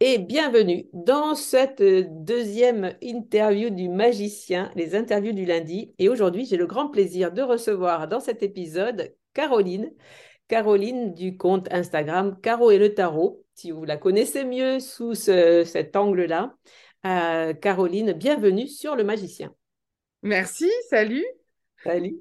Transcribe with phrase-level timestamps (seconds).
[0.00, 5.94] et bienvenue dans cette deuxième interview du magicien, les interviews du lundi.
[5.98, 9.92] Et aujourd'hui, j'ai le grand plaisir de recevoir dans cet épisode Caroline,
[10.48, 15.94] Caroline du compte Instagram Caro et le Tarot, si vous la connaissez mieux sous cet
[15.94, 16.54] angle-là.
[17.04, 19.54] Euh, Caroline, bienvenue sur le magicien.
[20.22, 21.26] Merci, salut.
[21.82, 22.18] Salut.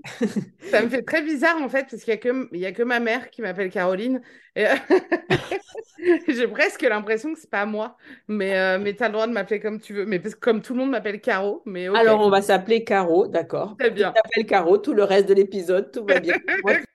[0.71, 2.17] Ça me fait très bizarre en fait, parce qu'il
[2.53, 4.21] n'y a, a, que ma mère qui m'appelle Caroline.
[6.27, 9.33] J'ai presque l'impression que c'est pas moi, mais, euh, mais tu as le droit de
[9.33, 10.05] m'appeler comme tu veux.
[10.05, 11.61] Mais parce que comme tout le monde m'appelle Caro.
[11.65, 13.75] Mais Alors on va s'appeler Caro, d'accord.
[13.77, 14.13] Très bien.
[14.13, 16.35] Tu t'appelles Caro, tout le reste de l'épisode, tout va bien.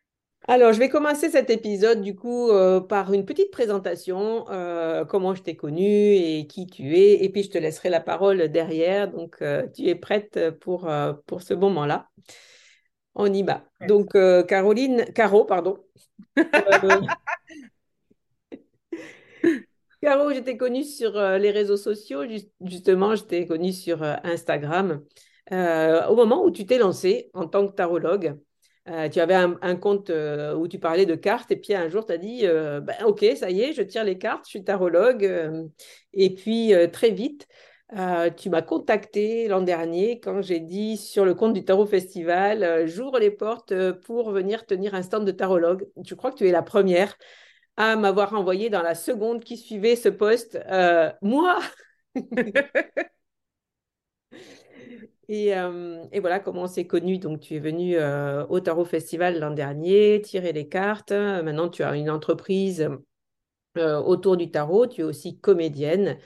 [0.47, 5.35] Alors, je vais commencer cet épisode du coup euh, par une petite présentation, euh, comment
[5.35, 9.11] je t'ai connu et qui tu es, et puis je te laisserai la parole derrière.
[9.11, 9.43] Donc,
[9.75, 10.91] tu es prête pour,
[11.27, 12.11] pour ce moment-là.
[13.15, 13.65] On y va.
[13.87, 15.79] Donc, euh, Caroline, Caro, pardon.
[16.39, 17.01] Euh,
[20.03, 22.23] Caro, j'étais connue sur euh, les réseaux sociaux.
[22.61, 25.05] justement, j'étais connue sur Instagram.
[25.51, 28.37] au moment où tu t'es lancée en tant que tarologue,
[28.87, 32.19] tu avais un, compte où tu parlais de cartes et puis un jour, tu as
[32.19, 35.25] dit ben, Ok, ça y est, je tire les cartes, je suis tarologue.
[36.13, 37.47] et puis, très vite,
[37.97, 42.63] euh, tu m'as contacté l'an dernier quand j'ai dit sur le compte du Tarot Festival,
[42.65, 45.87] euh, j'ouvre les portes euh, pour venir tenir un stand de tarologue.
[46.05, 47.17] Je crois que tu es la première
[47.77, 50.59] à m'avoir envoyé dans la seconde qui suivait ce poste.
[51.23, 51.59] moi?
[55.29, 57.19] Et, et, voilà comment on s'est connus.
[57.19, 57.97] Donc, tu es venu
[58.51, 61.13] au Tarot Festival l'an dernier, tirer les cartes.
[61.13, 62.87] Maintenant, tu as une entreprise
[63.77, 64.87] euh, autour du tarot.
[64.87, 66.19] Tu es aussi comédienne.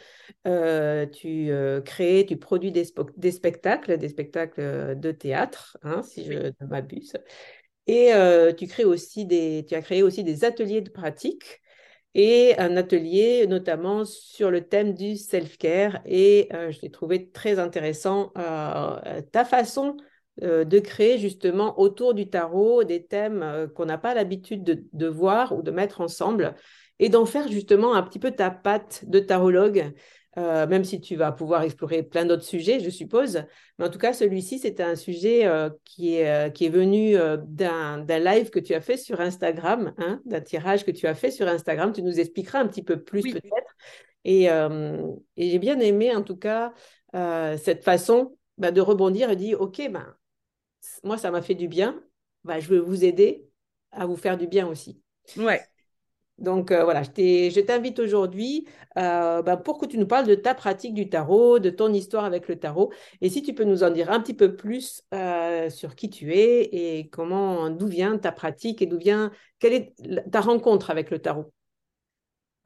[0.47, 6.33] Euh, tu euh, crées, tu produis des, spectacles, des spectacles de théâtre, hein, si je
[6.33, 7.15] ne m'abuse.
[7.87, 8.13] Et
[8.59, 11.63] tu, crées aussi des, tu as créé aussi des ateliers de pratique
[12.15, 16.03] et un atelier notamment sur le thème du self-care.
[16.05, 19.97] Et je l'ai trouvé très intéressant ta façon
[20.43, 25.57] de créer justement autour du tarot des thèmes qu'on n'a pas l'habitude de, de, voir
[25.57, 26.55] ou de mettre ensemble
[26.99, 29.93] et d'en faire justement un petit peu ta patte de tarologue,
[30.37, 33.43] euh, même si tu vas pouvoir explorer plein d'autres sujets, je suppose.
[33.79, 37.17] Mais en tout cas, celui-ci, c'était un sujet euh, qui, est, euh, qui est venu
[37.47, 41.31] d'un live que tu as fait sur Instagram, hein, d'un tirage que tu as fait
[41.31, 41.93] sur Instagram.
[41.93, 43.77] Tu nous expliqueras un petit peu plus peut-être.
[44.25, 46.73] Et, et j'ai bien aimé, en tout cas,
[47.13, 50.15] cette façon bah, de rebondir et dire, OK, ben,
[51.03, 52.01] moi, ça m'a fait du bien.
[52.45, 53.47] bah, je veux vous aider
[53.91, 55.01] à vous faire du bien aussi.
[55.37, 55.63] Ouais.
[56.39, 60.55] Donc euh, voilà, je t'invite aujourd'hui euh, bah, pour que tu nous parles de ta
[60.55, 63.91] pratique du tarot, de ton histoire avec le tarot, et si tu peux nous en
[63.91, 68.31] dire un petit peu plus euh, sur qui tu es et comment, d'où vient ta
[68.31, 69.95] pratique et d'où vient, quelle est
[70.31, 71.53] ta rencontre avec le tarot.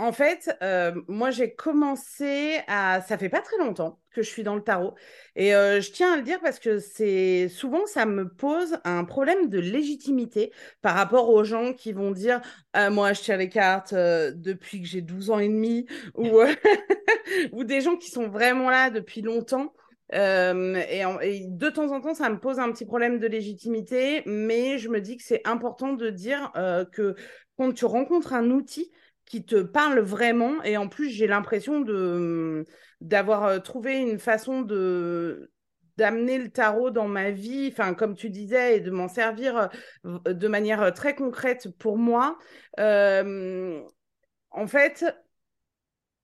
[0.02, 3.00] En fait, euh, moi, j'ai commencé à.
[3.02, 4.96] Ça fait pas très longtemps que je suis dans le tarot.
[5.36, 9.04] Et euh, je tiens à le dire parce que c'est souvent, ça me pose un
[9.04, 12.40] problème de légitimité par rapport aux gens qui vont dire
[12.72, 15.86] «Ah, Moi, je tiens les cartes euh, depuis que j'ai 12 ans et demi,
[17.52, 19.72] ou, des gens qui sont vraiment là depuis longtemps.
[20.12, 24.88] et, de temps en temps, ça me pose un petit problème de légitimité, mais je
[24.88, 26.50] me dis que c'est important de dire
[26.90, 27.14] que
[27.56, 28.90] quand tu rencontres un outil,
[29.32, 30.62] qui te parle vraiment.
[30.62, 32.66] Et en plus, j'ai l'impression de
[33.00, 35.50] d'avoir euh, trouvé une façon de
[35.96, 39.70] d'amener le tarot dans ma vie, enfin comme tu disais, et de m'en servir
[40.04, 42.36] euh, de manière euh, très concrète pour moi.
[42.78, 45.02] en fait,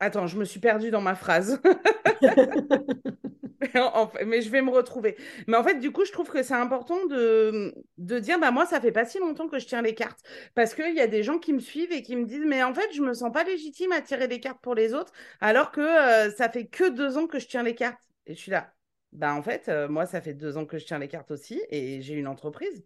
[0.00, 1.62] attends, je me suis perdue dans ma phrase.
[4.26, 5.16] mais je vais me retrouver.
[5.46, 8.66] Mais en fait, du coup, je trouve que c'est important de, de dire, bah moi,
[8.66, 10.20] ça fait pas si longtemps que je tiens les cartes.
[10.54, 12.72] Parce qu'il y a des gens qui me suivent et qui me disent, mais en
[12.74, 15.80] fait, je me sens pas légitime à tirer des cartes pour les autres, alors que
[15.80, 18.00] euh, ça fait que deux ans que je tiens les cartes.
[18.26, 18.72] Et je suis là.
[19.12, 21.60] Bah en fait, euh, moi, ça fait deux ans que je tiens les cartes aussi
[21.70, 22.84] et j'ai une entreprise.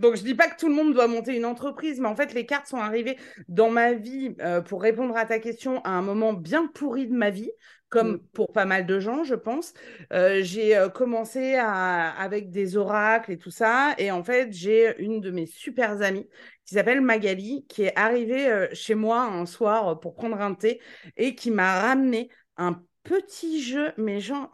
[0.00, 2.34] Donc, je dis pas que tout le monde doit monter une entreprise, mais en fait,
[2.34, 6.02] les cartes sont arrivées dans ma vie euh, pour répondre à ta question à un
[6.02, 7.50] moment bien pourri de ma vie,
[7.88, 8.20] comme mm.
[8.32, 9.72] pour pas mal de gens, je pense.
[10.12, 15.20] Euh, j'ai euh, commencé avec des oracles et tout ça, et en fait, j'ai une
[15.20, 16.28] de mes super amies
[16.64, 20.80] qui s'appelle Magali, qui est arrivée chez moi un soir pour prendre un thé
[21.16, 24.50] et qui m'a ramené un petit jeu, mais genre.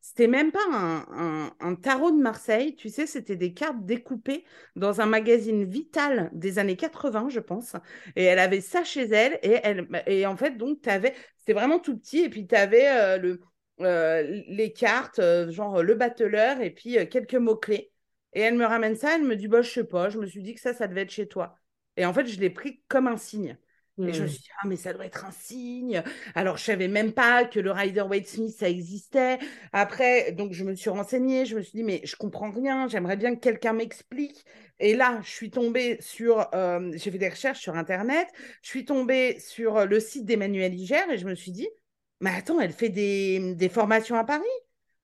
[0.00, 4.44] C'était même pas un, tarot de Marseille, tu sais, c'était des cartes découpées
[4.74, 7.76] dans un magazine Vital des années 80, je pense.
[8.16, 9.38] Et elle avait ça chez elle.
[9.42, 12.20] Et, elle, et en fait, donc, tu avais, c'était vraiment tout petit.
[12.20, 13.36] Et puis, tu euh,
[13.82, 17.92] euh, les cartes, euh, genre le battleur, et puis quelques mots-clés.
[18.32, 20.42] Et elle me ramène ça, elle me dit, bah, je sais pas, je me suis
[20.42, 21.58] dit que ça, ça devait être chez toi.
[21.96, 23.58] Et en fait, je l'ai pris comme un signe.
[23.98, 24.28] Et je me mmh.
[24.30, 26.02] suis dit, ah, mais ça doit être un signe.
[26.34, 29.38] Alors, je savais même pas que le Rider Waite Smith, ça existait.
[29.72, 31.44] Après, donc, je me suis renseignée.
[31.44, 32.88] Je me suis dit, mais je comprends rien.
[32.88, 34.44] J'aimerais bien que quelqu'un m'explique.
[34.78, 38.26] Et là, je suis tombée sur, euh, j'ai fait des recherches sur Internet.
[38.62, 41.68] Je suis tombée sur le site d'Emmanuel Iger et je me suis dit,
[42.20, 44.44] mais attends, elle fait des, des formations à Paris.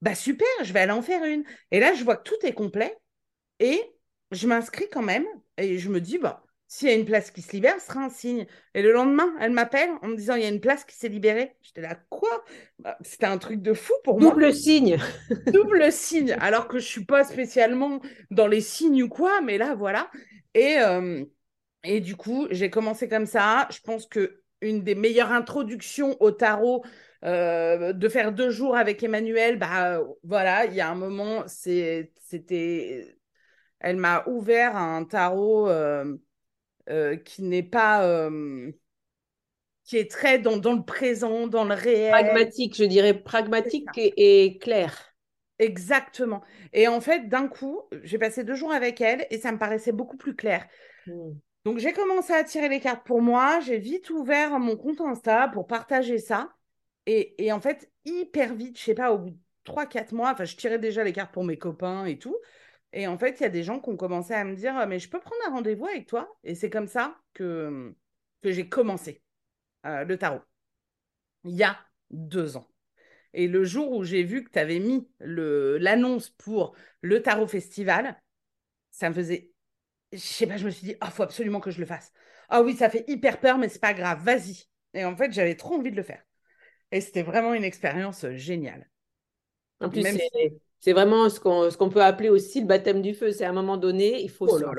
[0.00, 1.44] Bah, super, je vais aller en faire une.
[1.70, 2.96] Et là, je vois que tout est complet.
[3.60, 3.82] Et
[4.30, 5.26] je m'inscris quand même.
[5.58, 8.00] Et je me dis, bah, s'il y a une place qui se libère, ce sera
[8.00, 8.46] un signe.
[8.74, 11.08] Et le lendemain, elle m'appelle en me disant il y a une place qui s'est
[11.08, 11.54] libérée.
[11.62, 12.44] J'étais là, quoi?
[12.78, 14.30] Bah, C'était un truc de fou pour moi.
[14.32, 14.98] Double signe.
[15.46, 16.36] Double signe.
[16.40, 20.10] Alors que je suis pas spécialement dans les signes ou quoi, mais là, voilà.
[20.54, 21.24] Et, euh,
[21.84, 23.68] et du coup, j'ai commencé comme ça.
[23.70, 26.84] Je pense que une des meilleures introductions au tarot,
[27.24, 32.10] euh, de faire deux jours avec Emmanuel, bah voilà, il y a un moment, c'était.
[33.80, 35.68] Elle m'a ouvert un tarot.
[35.68, 36.16] Euh,
[36.88, 38.04] euh, qui n'est pas.
[38.04, 38.70] Euh,
[39.84, 42.10] qui est très dans, dans, le présent, dans le réel.
[42.10, 45.14] Pragmatique, je dirais pragmatique et, clair.
[45.58, 46.42] Exactement.
[46.72, 49.92] Et en fait, d'un coup, j'ai passé deux jours avec elle et ça me paraissait
[49.92, 50.66] beaucoup plus clair.
[51.06, 51.34] Hmm.
[51.64, 53.60] Donc, j'ai commencé à tirer les cartes pour moi.
[53.60, 56.50] J'ai vite ouvert mon compte Insta pour partager ça.
[57.06, 60.44] Et, et en fait, hyper vite, je sais pas, au bout de 3-4 mois, enfin,
[60.44, 62.36] je tirais déjà les cartes pour mes copains et tout.
[62.92, 64.98] Et en fait, il y a des gens qui ont commencé à me dire Mais
[64.98, 66.36] je peux prendre un rendez-vous avec toi?
[66.44, 67.94] Et c'est comme ça que,
[68.42, 69.22] que j'ai commencé
[69.84, 70.40] euh, le tarot.
[71.44, 71.78] Il y a
[72.10, 72.68] deux ans.
[73.34, 78.20] Et le jour où j'ai vu que tu avais mis l'annonce pour le tarot festival,
[78.90, 79.52] ça me faisait.
[80.12, 82.12] Je sais pas, je me suis dit Ah, oh, faut absolument que je le fasse.
[82.48, 84.64] Ah oui, ça fait hyper peur, mais c'est pas grave, vas-y.
[84.94, 86.22] Et en fait, j'avais trop envie de le faire.
[86.92, 88.88] Et c'était vraiment une expérience euh, géniale.
[89.80, 90.02] En plus,
[90.86, 93.32] c'est vraiment ce qu'on qu'on peut appeler aussi le baptême du feu.
[93.32, 94.70] C'est à un moment donné, il faut oh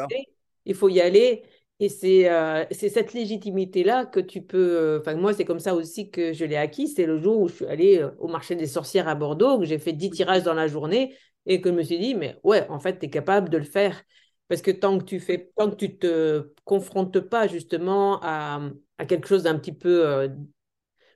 [0.66, 1.44] il faut y aller.
[1.82, 4.58] Et c'est euh, cette légitimité-là que tu peux.
[4.58, 6.88] Euh, enfin, moi, c'est comme ça aussi que je l'ai acquis.
[6.88, 9.66] C'est le jour où je suis allée euh, au marché des sorcières à Bordeaux, que
[9.66, 11.14] j'ai fait 10 tirages dans la journée
[11.46, 13.66] et que je me suis dit, mais ouais, en fait, tu es capable de le
[13.66, 14.02] faire.
[14.48, 18.62] Parce que tant que tu fais, tant que tu te confrontes pas justement à,
[18.98, 20.30] à quelque chose d'un petit peu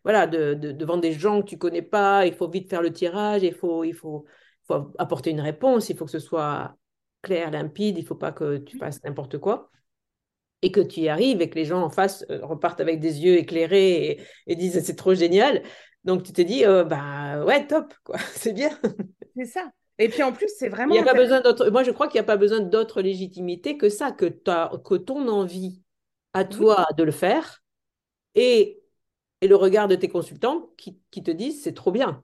[0.03, 3.43] voilà, de, devant des gens que tu connais pas, il faut vite faire le tirage,
[3.43, 4.25] il faut, il faut,
[4.67, 6.75] faut apporter une réponse, il faut que ce soit
[7.21, 9.69] clair, limpide, il ne faut pas que tu fasses n'importe quoi.
[10.61, 13.23] Et que tu y arrives et que les gens en face euh, repartent avec des
[13.23, 15.63] yeux éclairés et, disent c'est trop génial.
[16.03, 18.69] Donc tu te dis, euh, bah ouais, top, quoi, c'est bien.
[19.35, 19.71] C'est ça.
[19.97, 20.93] Et puis en plus, c'est vraiment.
[20.93, 21.69] Il y a pas besoin d'autre.
[21.69, 25.27] Moi, je crois qu'il n'y a pas besoin d'autre légitimité que ça, que, que ton
[25.27, 25.81] envie
[26.33, 27.61] à toi de le faire
[28.35, 28.81] et,
[29.41, 32.23] et le regard de tes consultants qui, qui te disent c'est trop bien.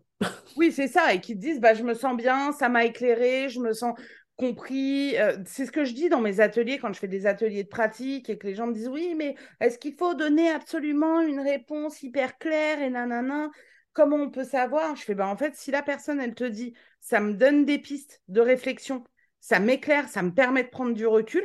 [0.56, 3.48] Oui, c'est ça, et qui te disent bah, je me sens bien, ça m'a éclairé,
[3.50, 3.94] je me sens
[4.36, 5.16] compris.
[5.18, 7.68] Euh, c'est ce que je dis dans mes ateliers quand je fais des ateliers de
[7.70, 11.40] pratique et que les gens me disent oui, mais est-ce qu'il faut donner absolument une
[11.40, 13.50] réponse hyper claire et nanana
[13.94, 14.96] Comment on peut savoir?
[14.96, 17.80] Je fais bah en fait, si la personne elle te dit ça me donne des
[17.80, 19.04] pistes de réflexion,
[19.40, 21.44] ça m'éclaire, ça me permet de prendre du recul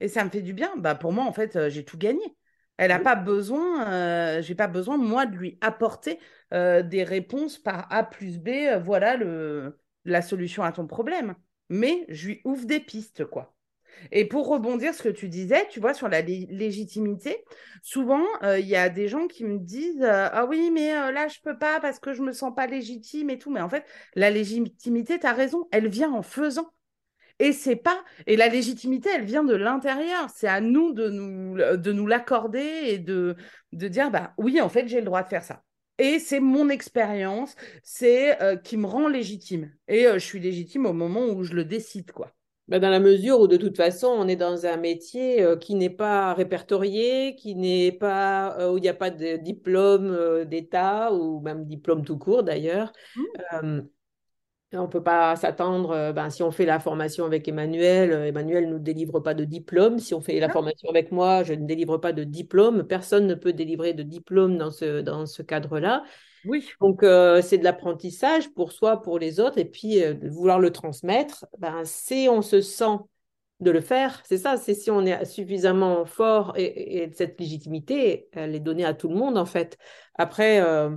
[0.00, 2.22] et ça me fait du bien, bah pour moi en fait, euh, j'ai tout gagné.
[2.80, 6.18] Elle n'a pas besoin, euh, j'ai pas besoin moi de lui apporter
[6.52, 8.48] des réponses par A plus B.
[8.82, 11.36] voilà le, la solution à ton problème
[11.70, 13.54] mais je lui ouvre des pistes, quoi.
[14.12, 17.44] Et pour rebondir ce que tu disais, tu vois, sur la légitimité,
[17.82, 21.10] souvent, euh, il y a des gens qui me disent euh, Ah oui, mais euh,
[21.10, 23.50] là, je peux pas parce que je me sens pas légitime et tout.
[23.50, 23.84] Mais en fait,
[24.14, 26.72] la légitimité, tu as raison, elle vient en faisant.
[27.40, 28.04] Et c'est pas.
[28.26, 30.28] Et la légitimité, elle vient de l'intérieur.
[30.32, 33.34] C'est à nous de nous, de nous l'accorder et de,
[33.72, 35.62] de dire Bah oui, en fait, j'ai le droit de faire ça.
[35.98, 39.72] Et c'est mon expérience, c'est euh, qui me rend légitime.
[39.88, 42.32] Et euh, je suis légitime au moment où je le décide, quoi.
[42.68, 45.74] Bah, dans la mesure où de toute façon, on est dans un métier euh, qui
[45.74, 51.40] n'est pas répertorié, qui n'est pas où il n'y a pas de diplôme d'État ou
[51.40, 52.92] même diplôme tout court d'ailleurs.
[53.16, 53.80] Mmh.
[54.72, 58.26] On ne peut pas s'attendre, euh, ben, si on fait la formation avec Emmanuel, euh,
[58.26, 59.98] Emmanuel ne nous délivre pas de diplôme.
[59.98, 62.84] Si on fait la formation avec moi, je ne délivre pas de diplôme.
[62.84, 66.04] Personne ne peut délivrer de diplôme dans ce, dans ce cadre-là.
[66.44, 66.68] Oui.
[66.80, 70.70] Donc, euh, c'est de l'apprentissage pour soi, pour les autres, et puis de vouloir le
[70.70, 71.46] transmettre.
[71.58, 72.98] Ben, si on se sent
[73.60, 78.28] de le faire, c'est ça, c'est si on est suffisamment fort et, et, cette légitimité,
[78.32, 79.76] elle est donnée à tout le monde, en fait.
[80.14, 80.90] Après, euh,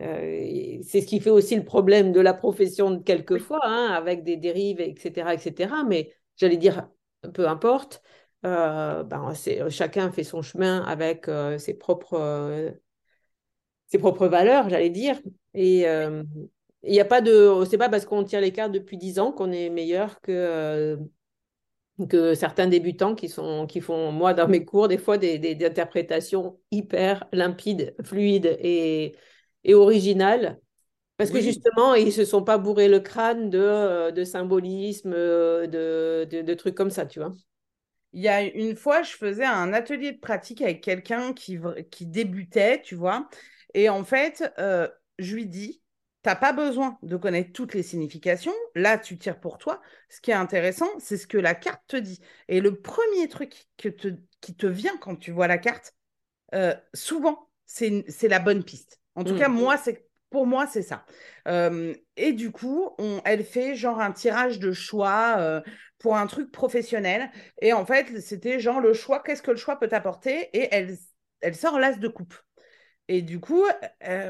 [0.00, 4.80] c'est ce qui fait aussi le problème de la profession quelquefois, hein, avec des dérives,
[4.80, 5.34] etc.
[5.34, 5.74] etc.
[5.86, 6.88] Mais j'allais dire,
[7.34, 8.02] peu importe,
[8.46, 9.32] euh, ben,
[9.68, 12.72] chacun fait son chemin avec euh, ses, propres,
[13.88, 15.20] ses propres valeurs, j'allais dire.
[15.54, 15.82] Et
[16.82, 17.64] il n'y a pas de.
[17.68, 20.98] C'est pas parce qu'on tire les cartes depuis dix ans qu'on est meilleur que
[22.08, 25.66] que certains débutants qui, sont, qui font, moi, dans mes cours, des fois, des, des
[25.66, 29.16] interprétations hyper limpides, fluides et,
[29.64, 30.60] et original.
[31.20, 35.12] Parce que justement, ils ne se sont pas bourrés le crâne de, euh, de symbolisme,
[35.12, 37.32] euh, de, de, trucs comme ça, tu vois.
[38.14, 41.58] Il y a une fois, je faisais un atelier de pratique avec quelqu'un qui,
[41.90, 43.28] qui débutait, tu vois.
[43.74, 44.88] Et en fait, euh,
[45.18, 45.82] je lui dis,
[46.22, 48.54] tu n'as pas besoin de connaître toutes les significations.
[48.74, 49.82] Là, tu tires pour toi.
[50.08, 52.20] Ce qui est intéressant, c'est ce que la carte te dit.
[52.48, 54.08] Et le premier truc que te,
[54.40, 55.94] qui te vient quand tu vois la carte,
[56.94, 58.99] souvent, c'est la bonne piste.
[59.20, 59.54] En tout cas, mmh.
[59.54, 61.04] moi, c'est pour moi, c'est ça.
[62.16, 65.62] et du coup, on, elle fait genre un tirage de choix
[65.98, 67.30] pour un truc professionnel.
[67.60, 70.96] Et en fait, c'était genre le choix, qu'est-ce que le choix peut t'apporter Et elle,
[71.40, 72.34] elle sort l'as de coupe.
[73.08, 73.64] Et du coup,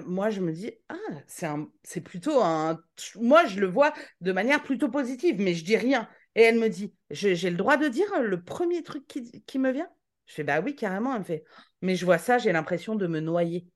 [0.07, 1.47] moi, je me dis, ah, c'est,
[1.83, 2.83] c'est plutôt un...
[3.17, 3.93] Moi, je le vois
[4.23, 6.09] de manière plutôt positive, mais je dis rien.
[6.35, 9.71] Et elle me dit, j'ai le droit de dire le premier truc qui, qui me
[9.71, 9.89] vient?
[10.25, 11.13] Je fais, bah oui, carrément.
[11.13, 11.45] Elle me fait,
[11.83, 13.67] mais je vois ça, j'ai l'impression de me noyer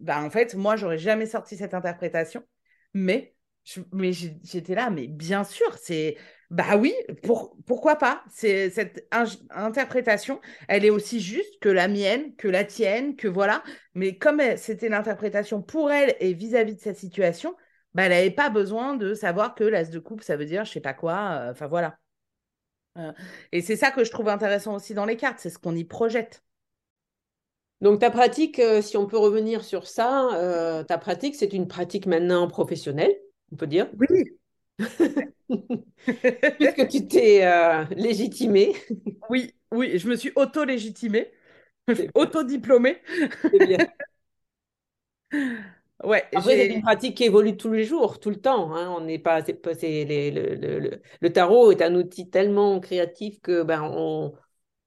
[0.00, 2.44] bah, en fait, moi, j'aurais jamais sorti cette interprétation,
[2.94, 3.34] mais,
[3.92, 6.16] mais j'étais là, mais bien sûr, c'est,
[6.50, 8.22] bah oui, pour, pourquoi pas?
[8.30, 9.06] C'est cette
[9.50, 13.62] interprétation, elle est aussi juste que la mienne, que la tienne, que voilà.
[13.94, 17.56] Mais comme c'était l'interprétation pour elle et vis-à-vis de cette situation,
[17.94, 20.72] bah, elle n'avait pas besoin de savoir que l'as de coupe, ça veut dire je
[20.72, 21.40] sais pas quoi.
[21.40, 21.98] Euh, enfin voilà.
[22.98, 23.12] Euh,
[23.52, 25.84] et c'est ça que je trouve intéressant aussi dans les cartes, c'est ce qu'on y
[25.84, 26.42] projette.
[27.82, 31.66] Donc ta pratique, euh, si on peut revenir sur ça, euh, ta pratique, c'est une
[31.66, 33.12] pratique maintenant professionnelle,
[33.52, 33.90] on peut dire?
[33.98, 34.38] Oui.
[36.58, 38.72] Puisque tu t'es euh, légitimée.
[39.28, 41.32] Oui, oui, je me suis auto-légitimée,
[42.14, 42.98] auto-diplômée.
[43.42, 43.78] C'est bien.
[46.04, 48.74] Ouais, Après, c'est une pratique qui évolue tous les jours, tout le temps.
[48.74, 48.92] Hein.
[48.96, 49.54] On n'est pas, c'est,
[50.04, 54.34] le, le, le, le, tarot est un outil tellement créatif que ben on,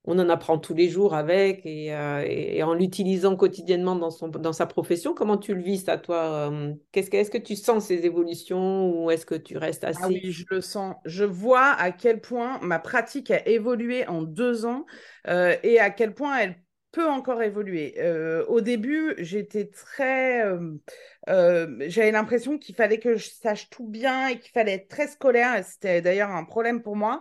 [0.07, 4.53] on en apprend tous les jours avec et, euh, en l'utilisant quotidiennement dans, son, dans
[4.53, 5.13] sa profession.
[5.13, 8.89] Comment tu le vis, à toi euh, qu'est-ce que, Est-ce que tu sens ces évolutions
[8.89, 9.99] ou est-ce que tu restes assez...
[10.03, 10.95] Ah oui, je le sens.
[11.05, 14.85] Je vois à quel point ma pratique a évolué en deux ans
[15.27, 16.55] euh, et à quel point elle
[16.91, 17.93] peut encore évoluer.
[18.47, 20.45] au début, j'étais très...
[21.27, 25.61] J'avais l'impression qu'il fallait que je sache tout bien et qu'il fallait être très scolaire.
[25.65, 27.19] C'était d'ailleurs un problème pour moi.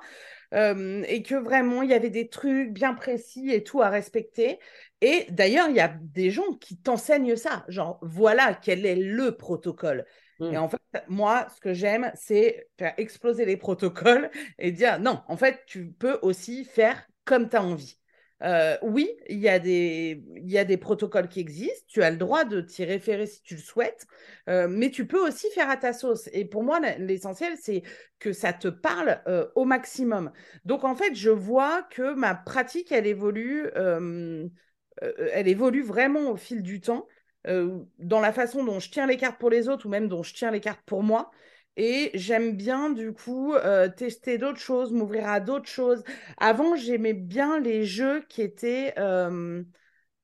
[0.55, 4.59] Euh, et que vraiment il y avait des trucs bien précis et tout à respecter.
[5.01, 9.37] Et d'ailleurs, il y a des gens qui t'enseignent ça, genre voilà quel est le
[9.37, 10.05] protocole.
[10.49, 10.59] Et Mm.
[10.59, 15.37] en fait, moi, ce que j'aime, c'est faire exploser les protocoles et dire non, en
[15.37, 17.99] fait, tu peux aussi faire comme tu as envie.
[18.45, 22.85] Euh, oui, il y, a des, protocoles qui existent, tu as le droit de t'y
[22.85, 24.07] référer si tu le souhaites,
[24.51, 26.29] euh, mais tu peux aussi faire à ta sauce.
[26.33, 27.83] Et pour moi, l'essentiel, c'est
[28.19, 30.31] que ça te parle euh, au maximum.
[30.67, 36.63] Donc, en fait, je vois que ma pratique, elle évolue, elle évolue vraiment au fil
[36.63, 37.09] du temps,
[37.47, 40.35] dans la façon dont je tiens les cartes pour les autres ou même dont je
[40.35, 41.31] tiens les cartes pour moi.
[41.77, 46.05] Et j'aime bien, du coup, euh, tester d'autres choses, m'ouvrir à d'autres choses.
[46.39, 49.63] Avant, j'aimais bien les jeux qui étaient euh,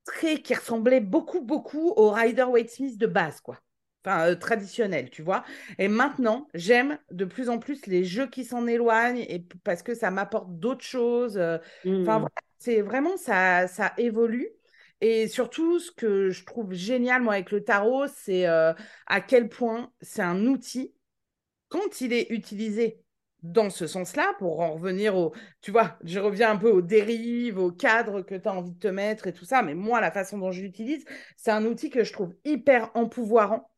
[0.04, 3.58] très, qui ressemblaient beaucoup, beaucoup au Rider-Waite-Smith de base, quoi.
[4.04, 5.44] Enfin, euh, traditionnel, tu vois.
[5.78, 9.94] Et maintenant, j'aime de plus en plus les jeux qui s'en éloignent et parce que
[9.94, 11.36] ça m'apporte d'autres choses.
[11.36, 11.58] euh,
[12.02, 12.20] Enfin, Mm.
[12.20, 14.48] voilà, c'est vraiment, ça, ça évolue.
[15.02, 19.92] Et surtout, ce que je trouve génial, moi, avec le tarot, c'est à quel point
[20.02, 20.94] c'est un outil
[21.70, 23.02] quand il est utilisé
[23.42, 27.58] dans ce sens-là, pour en revenir au, tu vois, je reviens un peu aux dérives,
[27.58, 30.12] aux cadres que tu as envie de te mettre et tout ça, mais moi, la
[30.12, 31.04] façon dont je l'utilise,
[31.38, 33.70] c'est un outil que je trouve hyper empouvoirant.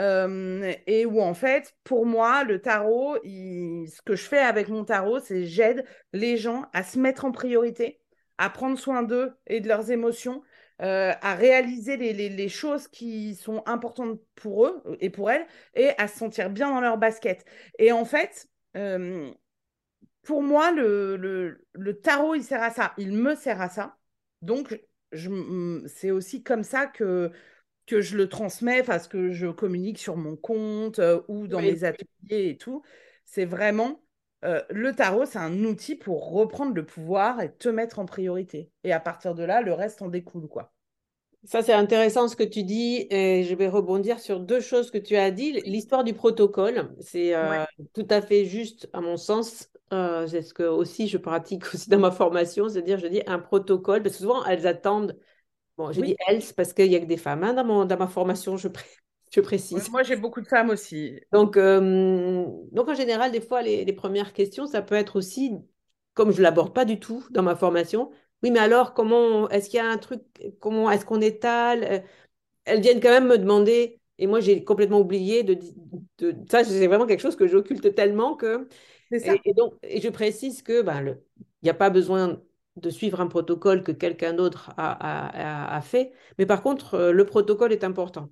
[0.00, 4.84] euh, et où en fait, pour moi, le tarot, ce que je fais avec mon
[4.84, 8.00] tarot, c'est j'aide les gens à se mettre en priorité,
[8.38, 10.42] à prendre soin d'eux et de leurs émotions,
[10.82, 15.46] euh, à réaliser les, les- les choses qui sont importantes pour eux et pour elles,
[15.74, 17.44] et à se sentir bien dans leur basket.
[17.78, 19.30] Et en fait, euh,
[20.22, 22.94] pour moi, le, le, le tarot, il sert à ça.
[22.98, 23.96] Il me sert à ça.
[24.42, 24.80] Donc,
[25.86, 27.30] c'est aussi comme ça que,
[27.86, 31.62] que je le transmets, parce que je communique sur mon compte euh, ou dans Oui.
[31.62, 32.82] mes ateliers et tout.
[33.26, 34.02] C'est vraiment,
[34.44, 38.70] euh, le tarot, c'est un outil pour reprendre le pouvoir et te mettre en priorité.
[38.84, 40.72] Et à partir de là, le reste en découle, quoi.
[41.44, 44.98] Ça, c'est intéressant ce que tu dis et je vais rebondir sur deux choses que
[44.98, 45.52] tu as dit.
[45.64, 47.66] L'histoire du protocole, c'est euh, Ouais.
[47.94, 49.70] tout à fait juste à mon sens.
[49.92, 53.38] Euh, c'est ce que aussi je pratique aussi dans ma formation, c'est-à-dire je dis un
[53.38, 55.16] protocole, parce que souvent elles attendent,
[55.78, 56.04] bon, Oui.
[56.04, 58.56] dit elles parce qu'il n'y a que des femmes hein, dans, mon, dans ma formation,
[58.58, 58.86] je, pré-
[59.30, 59.90] je précise.
[59.90, 61.20] Moi, j'ai beaucoup de femmes aussi.
[61.32, 65.52] Donc, euh, donc en général, des fois, les, les premières questions, ça peut être aussi,
[66.14, 68.10] comme je ne l'aborde pas du tout dans ma formation,
[68.42, 70.22] oui, mais alors, comment, est-ce qu'il y a un truc,
[70.60, 71.84] comment est-ce qu'on étale?
[71.84, 72.00] Euh,
[72.64, 75.58] Elles viennent quand même me demander, et moi j'ai complètement oublié de,
[76.18, 78.68] de, ça, c'est vraiment quelque chose que j'occulte tellement que,
[79.10, 79.34] C'est ça.
[79.34, 81.24] et, et donc, et je précise que ben, le-
[81.62, 82.42] il n'y a pas besoin
[82.76, 86.94] de suivre un protocole que quelqu'un d'autre a, a, a- a fait, mais par contre,
[86.94, 88.30] euh, le protocole est important.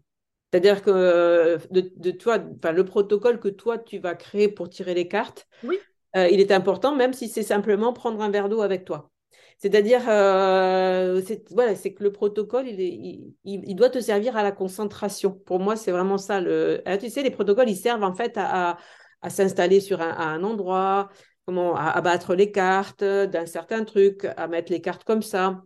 [0.53, 4.69] C'est-à-dire que euh, de, de toi, enfin, le protocole que toi tu vas créer pour
[4.71, 5.87] tirer les cartes, Oui.
[6.17, 9.11] euh, il est important, même si c'est simplement prendre un verre d'eau avec toi.
[9.59, 14.37] C'est-à-dire, euh, c'est voilà, c'est que le protocole, il, est- il, il- doit te servir
[14.37, 15.33] à la concentration.
[15.47, 16.41] Pour moi, c'est vraiment ça.
[16.41, 16.83] Le...
[16.87, 18.79] Ah, tu sais, les protocoles, ils servent en fait à, à,
[19.23, 21.09] à s'installer sur un, à un endroit,
[21.47, 25.63] comment, à, à battre les cartes d'un certain truc, à mettre les cartes comme ça.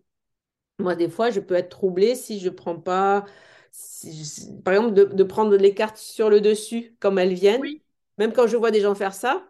[0.78, 3.24] Moi, des fois, je peux être troublée si je prends pas,
[4.64, 7.62] par exemple, de, de prendre les cartes sur le dessus comme elles viennent.
[7.62, 7.82] Oui.
[8.18, 9.46] Même quand je vois des gens faire ça,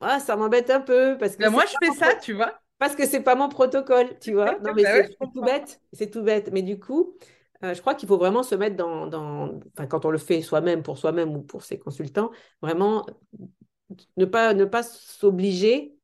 [0.00, 2.52] ah, ça m'embête un peu parce que Ben, moi, je fais ça, tu vois.
[2.78, 4.58] parce que c'est pas mon protocole, tu vois.
[4.60, 6.50] Non, mais Bah ouais, c'est tout bête, c'est tout bête.
[6.52, 7.16] Mais du coup,
[7.64, 10.42] euh, je crois qu'il faut vraiment se mettre dans, dans, enfin, quand on le fait
[10.42, 12.30] soi-même, pour soi-même ou pour ses consultants,
[12.60, 13.06] vraiment
[14.16, 15.96] ne pas, ne pas s'obliger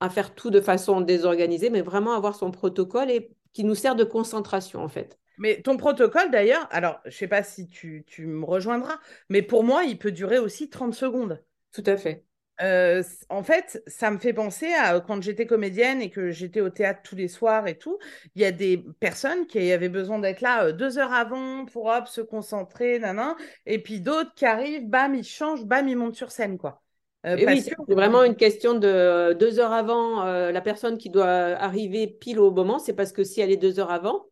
[0.00, 3.96] à faire tout de façon désorganisée, mais vraiment avoir son protocole et qui nous sert
[3.96, 5.18] de concentration, en fait.
[5.38, 9.64] Mais ton protocole, d'ailleurs, alors, je sais pas si tu, tu me rejoindras, mais pour
[9.64, 11.42] moi, il peut durer aussi 30 secondes.
[11.72, 12.24] Tout à fait.
[12.60, 16.70] Euh, en fait, ça me fait penser à quand j'étais comédienne et que j'étais au
[16.70, 17.98] théâtre tous les soirs et tout.
[18.36, 21.86] Il y a des personnes qui avaient besoin d'être là euh, deux heures avant pour
[21.86, 23.34] hop, se concentrer, nanan.
[23.66, 26.80] Et puis d'autres qui arrivent, bam, ils changent, bam, ils montent sur scène, quoi.
[27.26, 31.08] Euh, oui, c'est que vraiment une question de deux heures avant, euh, la personne qui
[31.08, 34.26] doit arriver pile au moment, c'est parce que si elle est deux heures avant,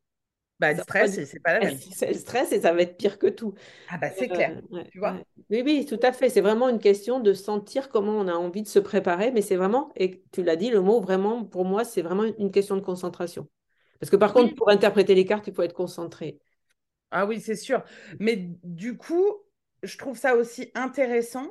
[0.62, 1.80] bah, le stress, c'est pas la même.
[2.02, 3.54] elle stresse et ça va être pire que tout.
[3.86, 5.18] Ah bah c'est Euh, clair, ouais, tu vois.
[5.18, 5.24] ouais.
[5.50, 6.30] Oui, oui, tout à fait.
[6.30, 9.56] C'est vraiment une question de sentir comment on a envie de se préparer, mais c'est
[9.56, 12.80] vraiment, et tu l'as dit, le mot vraiment, pour moi, c'est vraiment une question de
[12.82, 13.48] concentration.
[14.00, 16.40] Parce que par contre, pour interpréter les cartes, il faut être concentré.
[17.10, 17.84] Ah oui, c'est sûr.
[18.20, 19.24] Mais du coup,
[19.82, 21.46] je trouve ça aussi intéressant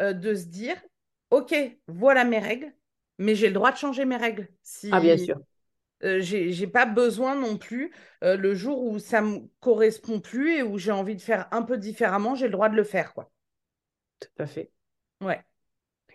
[0.00, 0.76] euh, de se dire,
[1.30, 1.54] OK,
[1.86, 2.72] voilà mes règles,
[3.18, 4.48] mais j'ai le droit de changer mes règles.
[4.90, 5.36] Ah, bien Si sûr.
[6.04, 10.62] Euh, j'ai pas besoin non plus, euh, le jour où ça me correspond plus et
[10.62, 13.30] où j'ai envie de faire un peu différemment, j'ai le droit de le faire, quoi.
[14.20, 14.70] Tout à fait.
[15.20, 15.42] Ouais.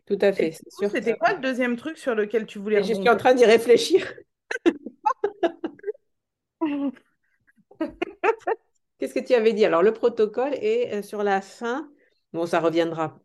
[0.06, 0.58] Tout à fait.
[0.89, 4.12] c'était quoi le deuxième truc sur lequel tu voulais je suis en train d'y réfléchir.
[8.99, 9.65] Qu'est-ce que tu avais dit?
[9.65, 11.89] Alors, le protocole et euh, sur la fin,
[12.32, 13.19] Bon, ça reviendra.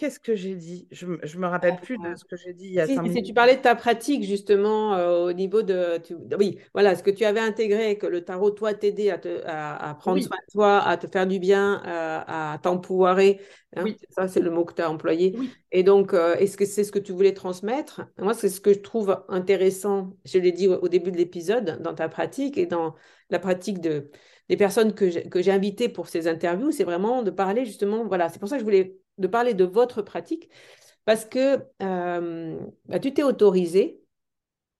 [0.00, 0.88] Qu'est-ce que j'ai dit?
[0.92, 3.02] Je ne me rappelle plus de ce que j'ai dit il y a si, cinq
[3.02, 3.26] si minutes.
[3.26, 5.98] tu parlais de ta pratique justement euh, au niveau de...
[5.98, 9.42] tu- Oui, voilà, ce que tu avais intégré, que le tarot, toi, t'aidait à, te,
[9.44, 10.22] à, à prendre Oui.
[10.22, 13.42] soin de toi, à te faire du bien, euh, à t'empouvoirer.
[13.76, 13.82] hein.
[13.84, 13.98] Oui.
[14.08, 15.34] Ça, c'est le mot que tu as employé.
[15.38, 15.50] Oui.
[15.70, 18.00] Et donc, euh, est-ce que c'est ce que tu voulais transmettre?
[18.18, 21.92] Moi, c'est ce que je trouve intéressant, je l'ai dit au, début de l'épisode, dans
[21.92, 22.94] ta pratique et dans
[23.28, 24.10] la pratique de,
[24.48, 28.38] des personnes que j'ai invitées pour ces interviews, c'est vraiment de parler justement, voilà, c'est
[28.38, 30.50] pour ça que je voulais de parler de votre pratique,
[31.06, 34.02] parce que euh, bah, tu t'es autorisé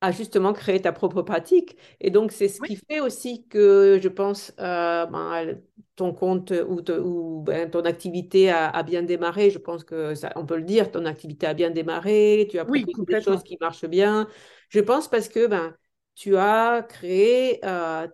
[0.02, 1.76] à justement créer ta propre pratique.
[2.00, 2.68] Et donc, c'est ce Oui.
[2.68, 5.60] qui fait aussi que je pense euh, ben,
[5.96, 9.50] ton compte ou, te- ou, ben, ton activité a, a bien démarré.
[9.50, 12.48] Je pense que ça, on peut le dire, ton activité a bien démarré.
[12.50, 14.26] Tu as Oui, proposé des choses qui marchent bien.
[14.70, 15.76] Je pense parce que ben,
[16.14, 18.08] tu as créé euh,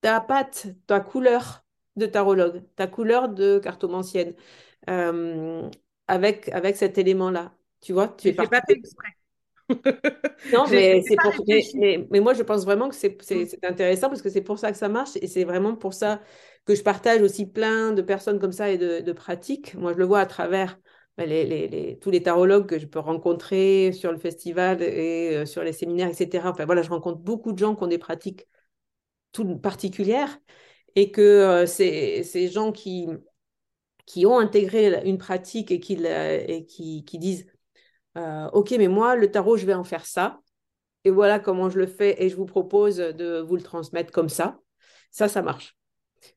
[0.00, 1.64] ta patte, ta couleur
[1.96, 4.34] de tarologue, ta couleur de cartomancienne,
[4.90, 5.68] euh,
[6.08, 7.54] avec, avec cet élément-là.
[7.80, 9.08] Tu vois, tu es parti pas fait exprès.
[10.52, 11.34] non, mais c'est pour.
[11.46, 13.44] Mais, mais, mais moi, je pense vraiment que c'est Mm.
[13.46, 16.22] c'est intéressant parce que c'est pour ça que ça marche et c'est vraiment pour ça
[16.64, 19.74] que je partage aussi plein de personnes comme ça et de, de pratiques.
[19.74, 20.78] Moi, je le vois à travers
[21.18, 25.36] ben, les, les- les- tous les tarologues que je peux rencontrer sur le festival et
[25.36, 26.50] euh, sur les séminaires, etc.
[26.50, 28.46] Enfin, voilà, je rencontre beaucoup de gens qui ont des pratiques
[29.32, 30.38] toutes particulières
[30.96, 33.08] et que euh, ces gens qui,
[34.08, 37.46] qui ont intégré une pratique et qui, et qui, qui disent
[38.16, 40.40] euh, Ok, mais moi, le tarot, je vais en faire ça
[41.04, 44.30] et voilà comment je le fais et je vous propose de vous le transmettre comme
[44.30, 44.58] ça.
[45.10, 45.76] Ça, ça marche.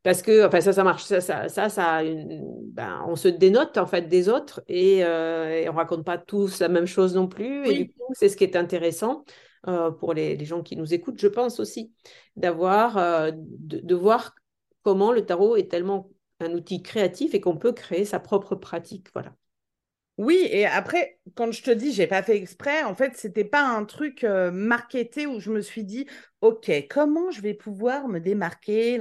[0.03, 1.03] Parce que, enfin, ça, ça marche.
[1.05, 5.49] Ça, ça, ça, ça une- ben, on se dénote en fait des autres et, euh,
[5.63, 7.67] et on raconte pas tous la même chose non plus.
[7.67, 9.23] Et du coup, c'est ce qui est intéressant
[9.67, 11.93] euh, pour les, les gens qui nous écoutent, je pense aussi,
[12.35, 14.35] d'avoir, euh, de, de voir
[14.83, 16.09] comment le tarot est tellement
[16.41, 19.07] un outil créatif et qu'on peut créer sa propre pratique.
[19.13, 19.33] Voilà.
[20.17, 23.63] Oui, et après, quand je te dis j'ai pas fait exprès, en fait, c'était pas
[23.63, 26.05] un truc euh, marketé où je me suis dit,
[26.41, 28.99] OK, comment je vais pouvoir me démarquer.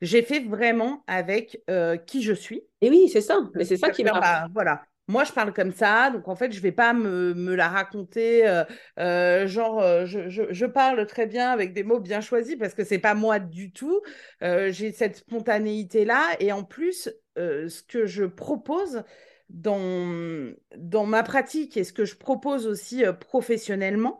[0.00, 2.62] J'ai fait vraiment avec euh, qui je suis.
[2.80, 3.40] Et oui, c'est ça.
[3.54, 4.20] Mais c'est ça qui marche.
[4.20, 4.82] bah, voilà.
[5.06, 8.48] Moi, je parle comme ça, donc en fait, je vais pas me, me la raconter,
[8.48, 8.64] euh,
[8.98, 12.72] euh, genre, euh, je, je- je parle très bien avec des mots bien choisis parce
[12.72, 14.00] que c'est pas moi du tout.
[14.40, 19.02] J'ai cette spontanéité-là, et en plus, ce que je propose
[19.50, 24.18] dans, dans ma pratique et ce que je propose aussi professionnellement,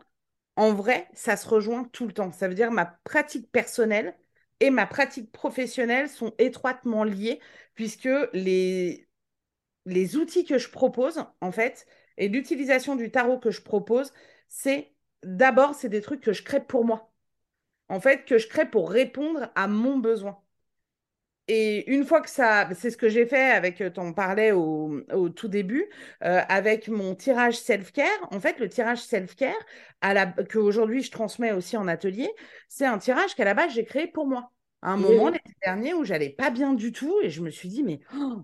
[0.55, 2.31] en vrai, ça se rejoint tout le temps.
[2.31, 4.15] Ça veut dire ma pratique personnelle
[4.59, 7.39] et ma pratique professionnelle sont étroitement liées
[7.75, 9.04] puisque les,
[9.85, 14.13] les outils que je propose, en fait, et l'utilisation du tarot que je propose,
[14.47, 14.93] c'est
[15.23, 17.11] d'abord, c'est des trucs que je crée pour moi.
[17.89, 20.39] En fait, que je crée pour répondre à mon besoin.
[21.47, 25.01] Et une fois que ça, c'est ce que j'ai fait avec, euh, t'en parlais au,
[25.13, 25.87] au tout début,
[26.23, 28.07] euh, avec mon tirage self-care.
[28.31, 29.53] En fait, le tirage self-care,
[30.01, 32.29] à la, que aujourd'hui je transmets aussi en atelier,
[32.67, 34.51] c'est un tirage qu'à la base j'ai créé pour moi.
[34.81, 37.51] À un Oui, moment l'été dernier où j'allais pas bien du tout et je me
[37.51, 37.99] suis dit, mais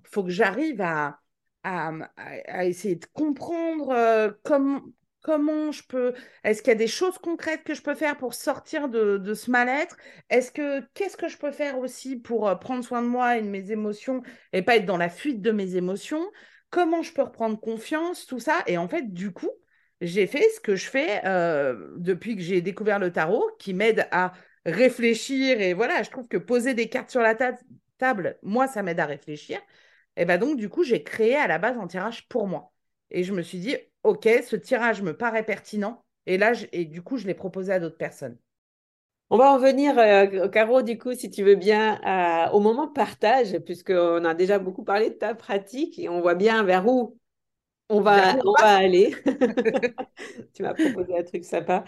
[0.05, 1.19] il faut que j'arrive à,
[1.63, 4.81] à, essayer de comprendre euh, comment,
[5.21, 6.13] comment je peux.
[6.43, 9.51] Est-ce qu'il y a des choses concrètes que je peux faire pour sortir de, ce
[9.51, 9.97] mal-être?
[10.29, 13.41] Est-ce que qu'est-ce que je peux faire aussi pour euh, prendre soin de moi et
[13.41, 14.21] de mes émotions
[14.53, 16.25] et pas être dans la fuite de mes émotions?
[16.69, 18.63] Comment je peux reprendre confiance, tout ça?
[18.67, 19.51] Et en fait, du coup,
[19.99, 24.07] j'ai fait ce que je fais euh, depuis que j'ai découvert le tarot, qui m'aide
[24.11, 24.33] à
[24.65, 25.59] réfléchir.
[25.61, 27.57] Et voilà, je trouve que poser des cartes sur la ta-
[27.97, 29.59] table, moi, ça m'aide à réfléchir.
[30.21, 32.71] Et ben donc, du coup, j'ai créé à la base un tirage pour moi.
[33.09, 36.05] Et je me suis dit, OK, ce tirage me paraît pertinent.
[36.27, 38.37] Et là, je- et du coup, je l'ai proposé à d'autres personnes.
[39.29, 41.99] On va en venir, euh, Caro, du coup, si tu veux bien,
[42.53, 46.63] au moment partage, puisqu'on a déjà beaucoup parlé de ta pratique et on voit bien
[46.63, 47.17] vers où
[47.89, 49.15] on va, on va aller.
[50.53, 51.83] Tu m'as proposé un truc sympa.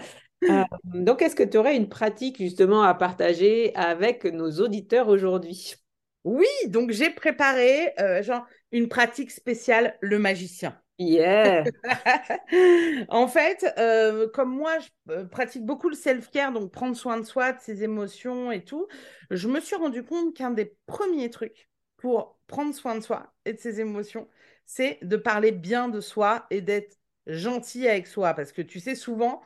[0.50, 5.76] Euh, donc, est-ce que tu aurais une pratique justement à partager avec nos auditeurs aujourd'hui?
[6.24, 10.80] Oui, donc j'ai préparé euh, genre une pratique spéciale, le magicien.
[10.98, 11.72] Yeah!
[13.10, 17.24] En fait, euh, comme moi, je euh, pratique beaucoup le self-care, donc prendre soin de
[17.24, 18.88] soi, de ses émotions et tout,
[19.32, 23.54] je me suis rendu compte qu'un des premiers trucs pour prendre soin de soi et
[23.54, 24.28] de ses émotions,
[24.66, 28.34] c'est de parler bien de soi et d'être gentil avec soi.
[28.34, 29.42] Parce que tu sais, souvent,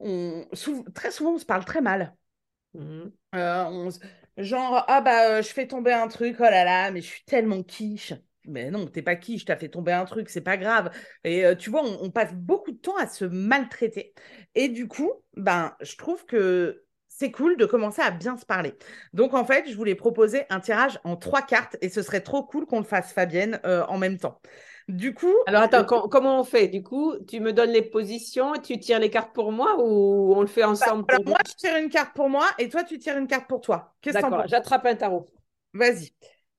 [0.00, 2.16] on, sou- très souvent, on se parle très mal.
[3.34, 4.00] Euh, on s-
[4.36, 7.24] genre, ah bah, euh, je fais tomber un truc, oh là là, mais je suis
[7.24, 8.12] tellement quiche.
[8.46, 10.90] Mais non, t'es pas quiche, t'as fait tomber un truc, c'est pas grave.
[11.24, 14.14] Et euh, tu vois, on, passe beaucoup de temps à se maltraiter.
[14.54, 18.74] Et du coup, ben, je trouve que c'est cool de commencer à bien se parler.
[19.12, 22.42] Donc, en fait, je voulais proposer un tirage en trois cartes et ce serait trop
[22.44, 24.40] cool qu'on le fasse, Fabienne, euh, en même temps.
[24.90, 25.34] Du coup.
[25.46, 26.68] Alors, attends, comment on fait?
[26.68, 30.34] Du coup, tu me donnes les positions et tu tires les cartes pour moi ou
[30.34, 32.98] on le fait ensemble Alors, moi, je tire une carte pour moi et toi, tu
[32.98, 33.94] tires une carte pour toi.
[34.04, 35.30] D'accord, j'attrape un tarot.
[35.72, 36.10] Vas-y.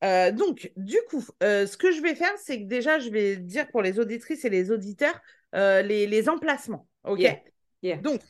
[0.04, 3.38] Euh, donc, du coup, euh, ce que je vais faire, c'est que déjà, je vais
[3.38, 5.20] dire pour les auditrices et les auditeurs
[5.54, 6.88] les, emplacements.
[7.04, 7.22] OK?
[8.02, 8.22] Donc,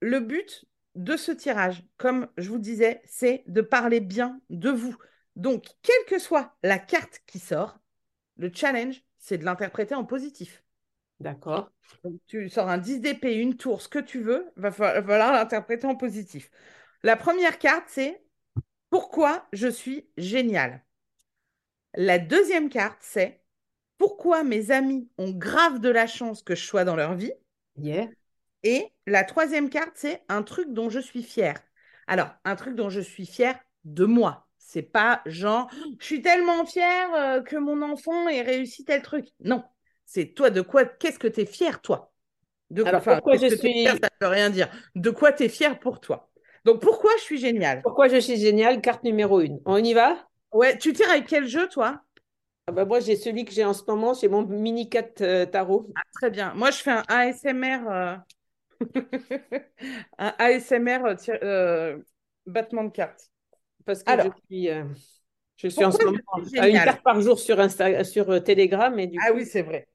[0.00, 4.96] le but de ce tirage, comme je vous disais, c'est de parler bien de vous.
[5.36, 7.78] Donc, quelle que soit la carte qui sort,
[8.42, 10.64] le challenge, c'est de l'interpréter en positif.
[11.20, 11.70] D'accord.
[12.26, 15.94] Tu sors un 10 d'épée, une tour, ce que tu veux, va falloir l'interpréter en
[15.94, 16.50] positif.
[17.04, 18.20] La première carte, c'est
[18.90, 20.84] pourquoi je suis génial.
[21.94, 23.40] La deuxième carte, c'est
[23.96, 27.32] pourquoi mes amis ont grave de la chance que je sois dans leur vie.
[27.76, 28.08] Yeah.
[28.64, 31.62] Et la troisième carte, c'est un truc dont je suis fière.
[32.08, 34.48] Alors, un truc dont je suis fière de moi.
[34.72, 39.26] C'est pas genre, je suis tellement fière euh, que mon enfant ait réussi tel truc.
[39.40, 39.62] Non,
[40.06, 42.10] c'est toi de quoi, qu'est-ce que tu es fière, toi?
[42.70, 43.84] De, Alors, pourquoi je suis.
[43.84, 44.70] ça ne veut rien dire.
[44.94, 46.30] De quoi tu es fière pour toi?
[46.64, 47.82] Donc, pourquoi je suis géniale?
[47.82, 48.80] Pourquoi je suis géniale?
[48.80, 49.60] Carte numéro une.
[49.66, 50.16] On y va?
[50.54, 52.00] Ouais, tu tires avec quel jeu, toi?
[52.66, 55.44] Ah bah moi, j'ai celui que j'ai en ce moment, c'est mon mini 4 euh,
[55.44, 55.86] tarot.
[55.94, 56.54] Ah, très bien.
[56.54, 57.90] Moi, je fais un ASMR.
[57.90, 58.16] Euh,
[60.18, 61.98] un ASMR euh,
[62.46, 63.31] battement de cartes.
[63.84, 64.84] Parce que je suis, euh,
[65.56, 66.18] je suis en ce moment
[66.58, 68.98] à une carte par jour sur, Insta, sur euh, Telegram.
[68.98, 69.88] Et du ah oui, c'est vrai.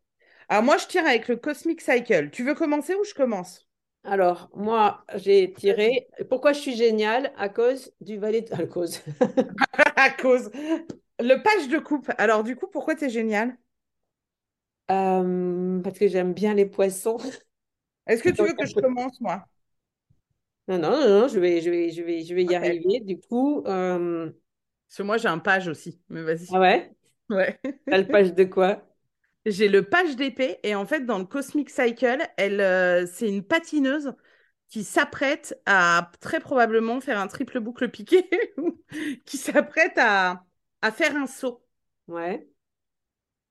[0.49, 2.29] Alors moi, je tire avec le Cosmic Cycle.
[2.31, 3.67] Tu veux commencer ou je commence?
[4.03, 6.07] Alors, moi, j'ai tiré.
[6.29, 7.33] Pourquoi je suis géniale?
[7.37, 8.53] À cause du valet de...
[8.53, 9.01] À cause.
[9.97, 10.49] à cause.
[11.19, 12.09] Le page de coupe.
[12.17, 13.57] Alors, du coup, pourquoi tu es géniale
[14.87, 17.17] Parce que j'aime bien les poissons.
[18.07, 19.45] Est-ce que tu veux que je commence, moi?
[20.67, 22.99] Non, non, non, je vais, je vais, je vais, je vais y arriver.
[23.01, 23.63] Du coup.
[23.65, 24.31] Euh...
[24.87, 26.01] Parce que moi, j'ai un page aussi.
[26.09, 26.47] Mais vas-y.
[26.51, 26.93] Ah ouais?
[27.29, 27.59] Ouais.
[27.89, 28.83] T'as le page de quoi?
[29.45, 30.59] J'ai le page d'épée.
[30.63, 34.13] Et en fait, dans le Cosmic Cycle, elle, euh, c'est une patineuse
[34.69, 38.29] qui s'apprête à très probablement faire un triple boucle piqué,
[39.25, 40.45] qui s'apprête à,
[40.81, 41.63] à faire un saut.
[42.07, 42.47] Ouais.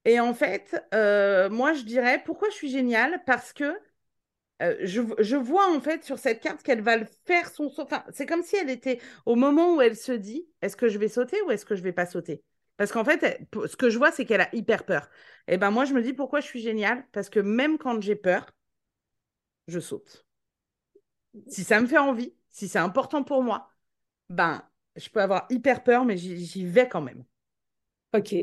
[0.05, 3.22] Et en fait, euh, moi, je dirais pourquoi je suis géniale?
[3.26, 3.76] Parce que
[4.62, 7.87] euh, je, vois en fait sur cette carte qu'elle va faire son saut.
[8.12, 11.09] C'est comme si elle était au moment où elle se dit est-ce que je vais
[11.09, 12.42] sauter ou est-ce que je vais pas sauter?
[12.79, 15.09] Parce qu'en fait, ce que je vois, c'est qu'elle a hyper peur.
[15.49, 17.07] Et ben moi, je me dis pourquoi je suis géniale?
[17.12, 18.47] Parce que même quand j'ai peur,
[19.69, 20.27] je saute.
[21.49, 23.71] Si ça me fait envie, si c'est important pour moi,
[24.31, 24.62] ben
[24.97, 27.25] je peux avoir hyper peur, mais j'y vais quand même.
[28.14, 28.35] Ok.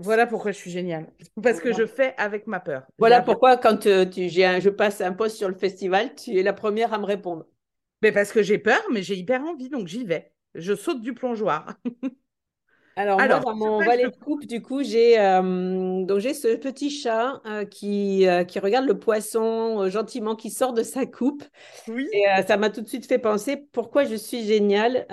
[0.00, 1.06] Voilà pourquoi je suis géniale.
[1.42, 2.82] Parce que je fais avec ma peur.
[2.98, 6.52] Voilà pourquoi quand euh, tu, je passe un post sur le festival, tu es la
[6.52, 7.46] première à me répondre.
[8.02, 10.32] Mais parce que j'ai peur, mais j'ai hyper envie, donc j'y vais.
[10.54, 11.74] Je saute du plongeoir.
[12.96, 16.90] Alors, moi, dans mon valet de coupe, du coup, j'ai euh, donc j'ai ce petit
[16.90, 21.44] chat euh, qui, qui regarde le poisson gentiment qui sort de sa coupe.
[21.86, 22.08] Oui.
[22.12, 25.06] Et ça m'a tout de suite fait penser pourquoi je suis géniale.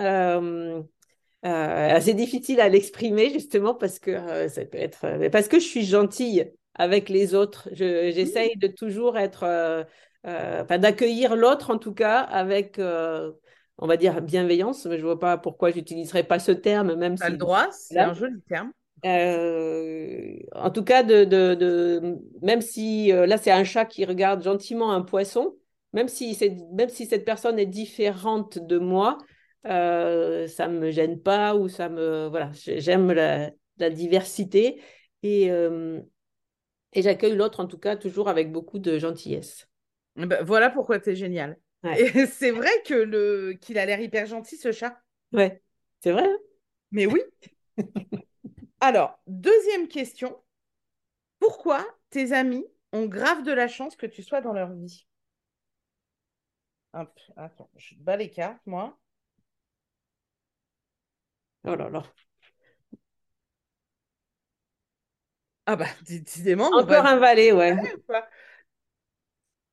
[1.45, 5.59] Euh, assez difficile à l'exprimer justement parce que euh, ça peut être euh, parce que
[5.59, 7.69] je suis gentille avec les autres.
[7.71, 9.85] J'essaye de toujours être,
[10.23, 14.85] enfin, d'accueillir l'autre en tout cas avec, on va dire bienveillance.
[14.87, 17.15] Mais je vois pas pourquoi j'utiliserais pas ce terme même.
[17.15, 18.71] si le droit, c'est un joli terme.
[19.05, 24.91] en tout cas, de, de, de même si là c'est un chat qui regarde gentiment
[24.91, 25.55] un poisson,
[25.93, 26.37] même si,
[26.73, 29.17] même si cette personne est différente de moi,
[29.65, 33.51] euh, ça me gêne pas ou ça me voilà j'aime la,
[33.89, 34.81] diversité
[35.23, 36.01] et euh,
[36.93, 39.67] et j'accueille l'autre en tout cas toujours avec beaucoup de gentillesse.
[40.17, 41.57] Eh ben, voilà pourquoi tu es génial.
[41.83, 44.97] c'est vrai que le qu'il a l'air hyper gentil ce chat.
[45.33, 45.61] Ouais,
[46.01, 46.25] c'est vrai.
[46.25, 46.37] Hein.
[46.91, 47.21] Mais oui.
[48.79, 50.41] Alors, deuxième question.
[51.39, 55.05] Pourquoi tes amis ont grave de la chance que tu sois dans leur vie?
[56.93, 58.97] Attends, je bats les cartes, moi.
[61.65, 62.03] Oh là là.
[65.65, 66.67] Ah bah, décidément.
[66.67, 67.75] Encore un valet, ouais.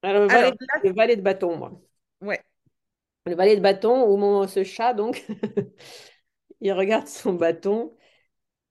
[0.03, 1.73] Alors, le, valet, de bâton, moi.
[2.23, 2.41] Ouais.
[3.27, 5.25] Le valet de bâton, au moment ce chat, donc,
[6.61, 7.95] il regarde son bâton.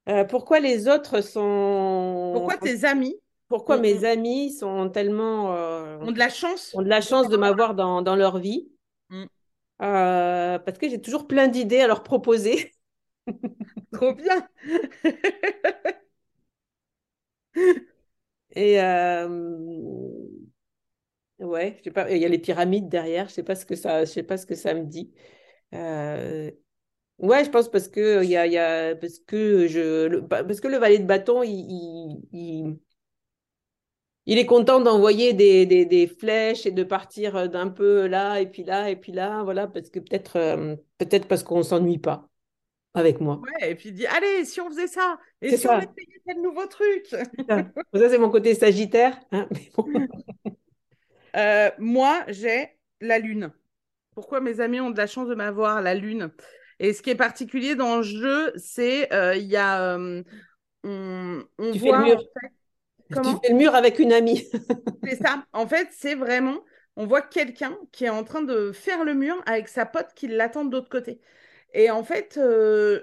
[0.09, 2.31] Euh, pourquoi les autres sont.
[2.33, 3.15] Pourquoi tes amis?
[3.47, 5.53] Pourquoi mes amis sont tellement.
[5.55, 6.73] Euh, ont de la chance?
[6.73, 8.71] Ont de la chance de m'avoir dans, dans, leur vie?
[9.09, 9.25] Mm.
[9.83, 12.71] Euh, parce que j'ai toujours plein d'idées à leur proposer.
[13.93, 14.47] Trop bien.
[18.55, 19.27] et, euh,
[21.39, 24.11] Ouais, je pas, il y a les pyramides derrière, je sais pas que ça, je
[24.11, 25.11] sais pas ce que ça me dit.
[25.73, 26.51] Euh,
[27.19, 30.77] Ouais, je pense parce que il y a, parce que je le, parce que le
[30.77, 32.79] valet de bâton, il,
[34.25, 38.95] est content d'envoyer des, flèches et de partir d'un peu là et puis là et
[38.95, 40.75] puis là, voilà, parce que peut-être euh,
[41.29, 42.30] parce qu'on s'ennuie pas
[42.93, 43.41] avec moi.
[43.41, 46.41] Ouais, et puis il dit, allez, si on faisait ça, et si on essayait tel
[46.41, 47.07] nouveau truc.
[47.09, 47.23] Ça,
[47.93, 49.19] Ça, c'est mon côté sagittaire.
[49.31, 49.85] hein, bon.
[51.35, 53.51] Euh, moi, j'ai la lune.
[54.15, 56.31] Pourquoi mes amis ont de la chance de m'avoir la lune?
[56.79, 60.23] Et ce qui est particulier dans le jeu, c'est euh, il y a euh,
[60.83, 62.17] on, on Tu fais le voit mur.
[62.17, 62.53] en fait
[63.11, 63.41] Tu comment?
[63.43, 64.45] fais le mur avec une amie.
[65.03, 65.45] C'est ça.
[65.53, 66.63] En fait, c'est vraiment
[66.97, 70.27] on voit quelqu'un qui est en train de faire le mur avec sa pote qui
[70.27, 71.21] l'attend de l'autre côté.
[71.73, 73.01] Et en fait, euh,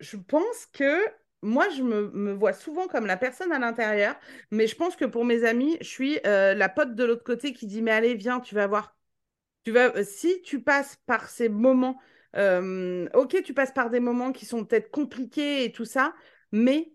[0.00, 0.98] je pense que
[1.42, 4.16] moi, je me, me vois souvent comme la personne à l'intérieur,
[4.50, 7.52] mais je pense que pour mes amis, je suis euh, la pote de l'autre côté
[7.52, 8.96] qui dit, mais allez, viens, tu vas voir.
[9.64, 12.00] Tu vas, euh, si tu passes par ces moments,
[12.36, 16.14] euh, ok, tu passes par des moments qui sont peut-être compliqués et tout ça,
[16.52, 16.92] mais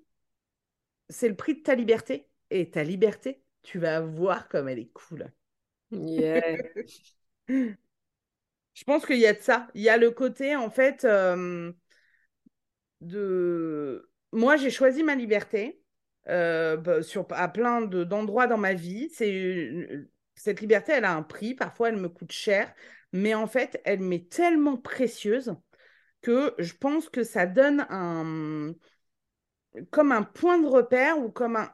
[1.09, 2.27] c'est le prix de ta liberté.
[2.51, 5.31] Et ta liberté, tu vas voir comme elle est cool.
[5.91, 6.57] Yeah.
[8.79, 9.67] Je pense qu'il y a de ça.
[9.73, 11.73] Il y a le côté, en fait, euh,
[13.01, 14.09] de...
[14.31, 15.81] Moi, j'ai choisi ma liberté
[16.29, 19.09] euh, bah, sur, à plein de- d'endroits dans ma vie.
[19.13, 21.55] C'est Cette liberté, elle a un prix.
[21.55, 22.73] Parfois, elle me coûte cher.
[23.11, 25.55] Mais en fait, elle m'est tellement précieuse
[26.21, 28.73] que je pense que ça donne un...
[29.91, 31.71] comme un point de repère ou comme un...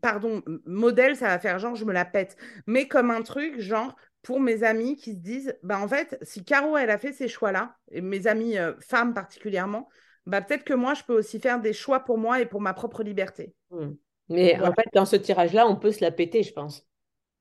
[0.00, 2.36] Pardon, modèle, ça va faire genre, je me la pète.
[2.66, 3.96] Mais comme un truc, genre,
[4.26, 7.28] pour mes amis qui se disent, bah en fait, si Caro, elle a fait ces
[7.28, 9.88] choix-là, et mes amis euh, femmes particulièrement,
[10.26, 12.74] bah peut-être que moi, je peux aussi faire des choix pour moi et pour ma
[12.74, 13.54] propre liberté.
[13.70, 13.92] Hmm.
[14.28, 16.84] Mais en fait, dans ce tirage-là, on peut se la péter, je pense.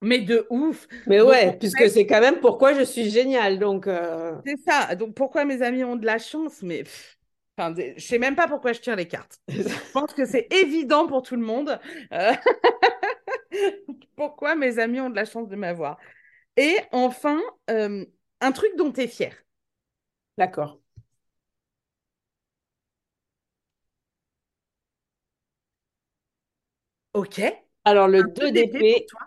[0.03, 0.87] Mais de ouf!
[1.07, 3.57] Mais Donc, ouais, en puisque fait, c'est quand même pourquoi je suis géniale.
[3.57, 4.93] Donc, euh, c'est ça.
[4.93, 6.61] Donc, pourquoi mes amis ont de la chance?
[6.61, 6.83] Mais
[7.57, 9.39] enfin, je sais même pas pourquoi je tire les cartes.
[9.47, 11.79] Je pense que c'est évident pour tout le monde.
[12.13, 12.33] Euh,
[14.15, 15.97] pourquoi mes amis ont de la chance de m'avoir.
[16.57, 18.05] Et enfin, euh,
[18.41, 19.33] un truc dont tu es fier.
[20.37, 20.79] d'accord.
[27.13, 27.41] Ok.
[27.85, 29.19] Alors, le Un 2 peu d'épée pour d'épée, toi.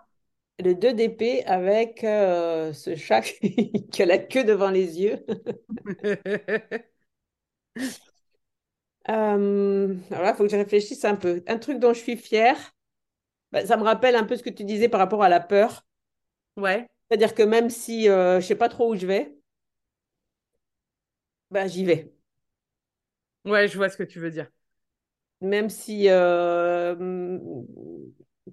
[0.61, 3.23] le 2 d'épée avec euh, ce chat
[3.93, 5.25] qui a la queue devant les yeux.
[9.09, 11.43] Euh, alors là, il faut que je réfléchisse un peu.
[11.47, 12.57] Un truc dont je suis fière,
[13.53, 15.87] bah, ça me rappelle un peu ce que tu disais par rapport à la peur.
[16.57, 16.89] Ouais.
[17.11, 19.35] C'est-à-dire que même si euh, je sais pas trop où je vais,
[21.51, 22.13] bah, j'y vais.
[23.45, 24.49] Ouais, je vois ce que tu veux dire.
[25.43, 26.95] Même si, euh,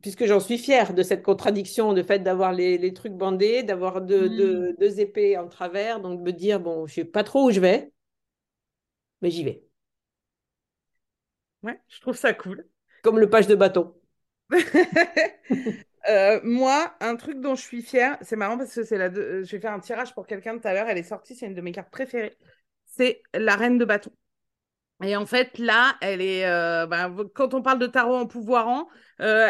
[0.02, 4.02] puisque j'en suis fière de cette contradiction, de fait d'avoir les, les trucs bandés, d'avoir
[4.02, 4.36] deux, Mm.
[4.38, 7.60] deux- deux épées en travers, donc me dire, bon, je sais pas trop où je
[7.60, 7.92] vais,
[9.22, 9.64] mais j'y vais.
[11.64, 12.66] Ouais, je trouve ça cool.
[13.02, 13.94] Comme le page de bâton.
[16.10, 19.22] Euh, moi, un truc dont je suis fière, c'est marrant parce que c'est la deux-
[19.22, 21.56] euh, j'ai fait un tirage pour quelqu'un tout à l'heure, elle est sortie, c'est une
[21.56, 22.38] de mes cartes préférées.
[22.86, 24.12] C'est la reine de bâton.
[25.04, 26.46] Et en fait, là, elle est.
[26.46, 28.88] euh, ben, quand on parle de tarot en pouvoirant,
[29.22, 29.50] euh.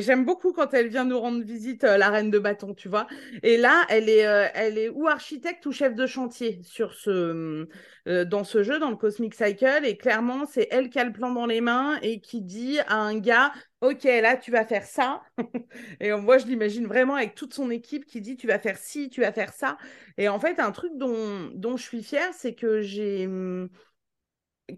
[0.00, 3.08] J'aime beaucoup quand elle vient nous rendre visite, euh, la reine de bâton, tu vois.
[3.42, 4.20] Et là, elle est,
[4.54, 7.66] elle est ou architecte ou chef de chantier sur ce,
[8.06, 9.84] dans ce jeu, dans le Cosmic Cycle.
[9.84, 12.94] Et clairement, c'est elle qui a le plan dans les mains et qui dit à
[12.96, 15.22] un gars, OK, là, tu vas faire ça.
[16.00, 19.08] Et moi, je l'imagine vraiment avec toute son équipe qui dit, tu vas faire ci,
[19.10, 19.78] tu vas faire ça.
[20.16, 23.28] Et en fait, un truc dont, dont je suis fière, c'est que j'ai.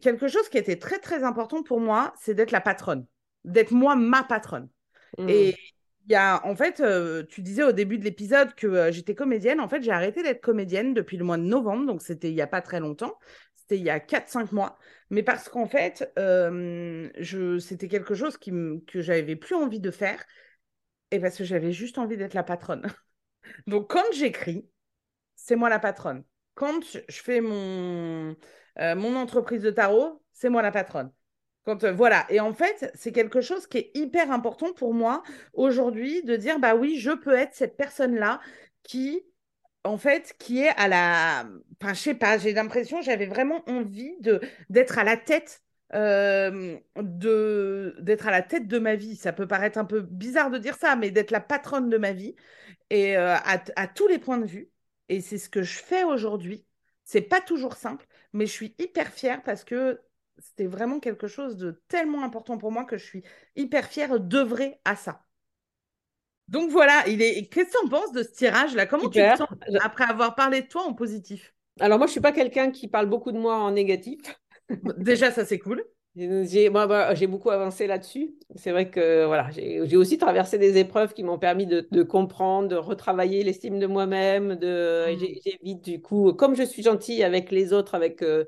[0.01, 3.07] Quelque chose qui était très très important pour moi, c'est d'être la patronne,
[3.45, 4.69] d'être moi ma patronne.
[5.19, 5.29] Mm.
[5.29, 5.57] Et
[6.09, 9.15] il y a, en fait, euh, tu disais au début de l'épisode que euh, j'étais
[9.15, 9.61] comédienne.
[9.61, 12.41] En fait, j'ai arrêté d'être comédienne depuis le mois de novembre, donc c'était il n'y
[12.41, 13.19] a pas très longtemps.
[13.55, 14.79] C'était il y a 4-5 mois.
[15.11, 18.53] Mais parce qu'en fait, euh, je, c'était quelque chose qui
[18.87, 20.25] que j'avais plus envie de faire
[21.11, 22.87] et parce que j'avais juste envie d'être la patronne.
[23.67, 24.67] Donc, quand j'écris,
[25.37, 26.25] c'est moi la patronne.
[26.55, 28.35] Quand je fais mon,
[28.81, 31.13] euh, mon entreprise de tarot, c'est moi la patronne.
[31.69, 32.27] Euh, voilà.
[32.31, 35.23] Et en fait, c'est quelque chose qui est hyper important pour moi
[35.53, 38.41] aujourd'hui de dire, bah oui, je peux être cette personne-là
[38.83, 39.23] qui,
[39.85, 41.47] en fait, qui est à la...
[41.83, 44.17] Enfin, je sais pas, j'ai l'impression, j'avais vraiment envie
[44.71, 45.63] d'être à la tête.
[45.95, 49.17] euh, de d'être à la tête de ma vie.
[49.17, 52.13] Ça peut paraître un peu bizarre de dire ça, mais d'être la patronne de ma
[52.13, 52.35] vie
[52.91, 54.71] et à, à tous les points de vue.
[55.11, 56.67] Et c'est ce que je fais aujourd'hui.
[57.05, 60.01] C'est pas toujours simple, mais je suis hyper fière parce que
[60.39, 63.23] c'était vraiment quelque chose de tellement important pour moi que je suis
[63.57, 65.25] hyper fière d'œuvrer à ça.
[66.49, 67.49] Donc voilà, il est...
[67.49, 69.49] qu'est-ce que tu en penses de ce tirage-là Comment tu te sens
[69.83, 71.55] après avoir parlé de toi en positif?
[71.81, 74.21] Alors moi, je ne suis pas quelqu'un qui parle beaucoup de moi en négatif.
[74.99, 75.85] Déjà, ça c'est cool.
[76.19, 78.35] J'ai bah, beaucoup avancé là-dessus.
[78.57, 82.75] C'est vrai que voilà, j'ai aussi traversé des épreuves qui m'ont permis de, comprendre, de
[82.75, 84.57] retravailler l'estime de moi-même.
[84.57, 85.19] De, mmh.
[85.45, 88.45] J'évite du coup, comme je suis gentille avec les autres, avec euh,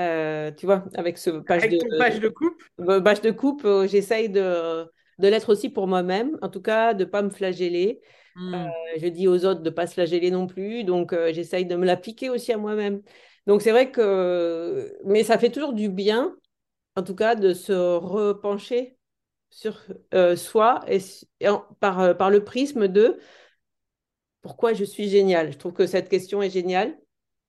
[0.00, 2.62] euh, tu vois, avec ce page avec de, page de coupe.
[3.04, 4.84] Page de coupe, euh, j'essaye de,
[5.18, 8.00] de l'être aussi pour moi-même, en tout cas, de ne pas me flageller.
[8.38, 8.66] Mmh.
[8.98, 11.86] je dis aux autres de ne pas se flageller non plus, donc j'essaye de me
[11.86, 13.00] l'appliquer aussi à moi-même.
[13.46, 16.36] Donc c'est vrai que, mais ça fait toujours du bien
[16.96, 18.98] en tout cas, de se repencher
[19.50, 19.82] sur
[20.14, 20.98] euh, soi et,
[21.80, 23.18] par, euh, par le prisme de
[24.42, 25.52] pourquoi je suis géniale.
[25.52, 26.98] Je trouve que cette question est géniale.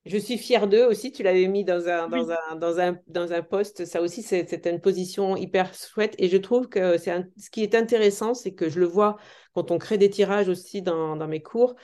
[0.06, 3.34] Je suis fière d'eux aussi, tu l'avais mis dans un, dans, un, dans, un, dans
[3.34, 3.84] un poste.
[3.84, 6.16] Ça aussi, c'est une position hyper chouette.
[6.18, 9.18] Et je trouve que c'est ce qui est intéressant, c'est que je le vois
[9.54, 11.76] quand on crée des tirages aussi dans, dans mes cours.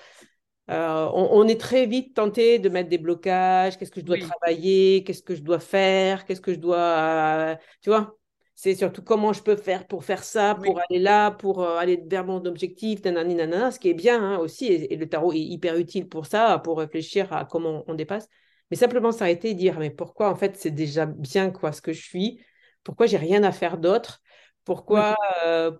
[0.70, 3.78] Euh, on, est très vite tenté de mettre des blocages.
[3.78, 5.03] Qu'est-ce que je dois travailler?
[5.03, 6.26] Qu'est-ce que je dois faire?
[6.26, 7.57] Qu'est-ce que je dois.
[7.82, 8.18] tu vois?
[8.55, 12.01] C'est surtout comment je peux faire pour faire ça, pour aller là, pour euh, aller
[12.05, 14.68] vers mon objectif, nanani, nanana, ce qui est bien hein, aussi.
[14.68, 18.30] Et, le tarot est hyper utile pour ça, pour réfléchir à comment on dépasse.
[18.72, 22.01] Mais simplement s'arrêter dire mais pourquoi en fait c'est déjà bien quoi ce que je
[22.01, 22.41] suis?
[22.84, 24.22] Pourquoi j'ai rien à faire d'autre?
[24.64, 25.72] Pourquoi euh,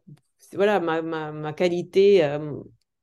[0.53, 2.21] voilà ma, ma, qualité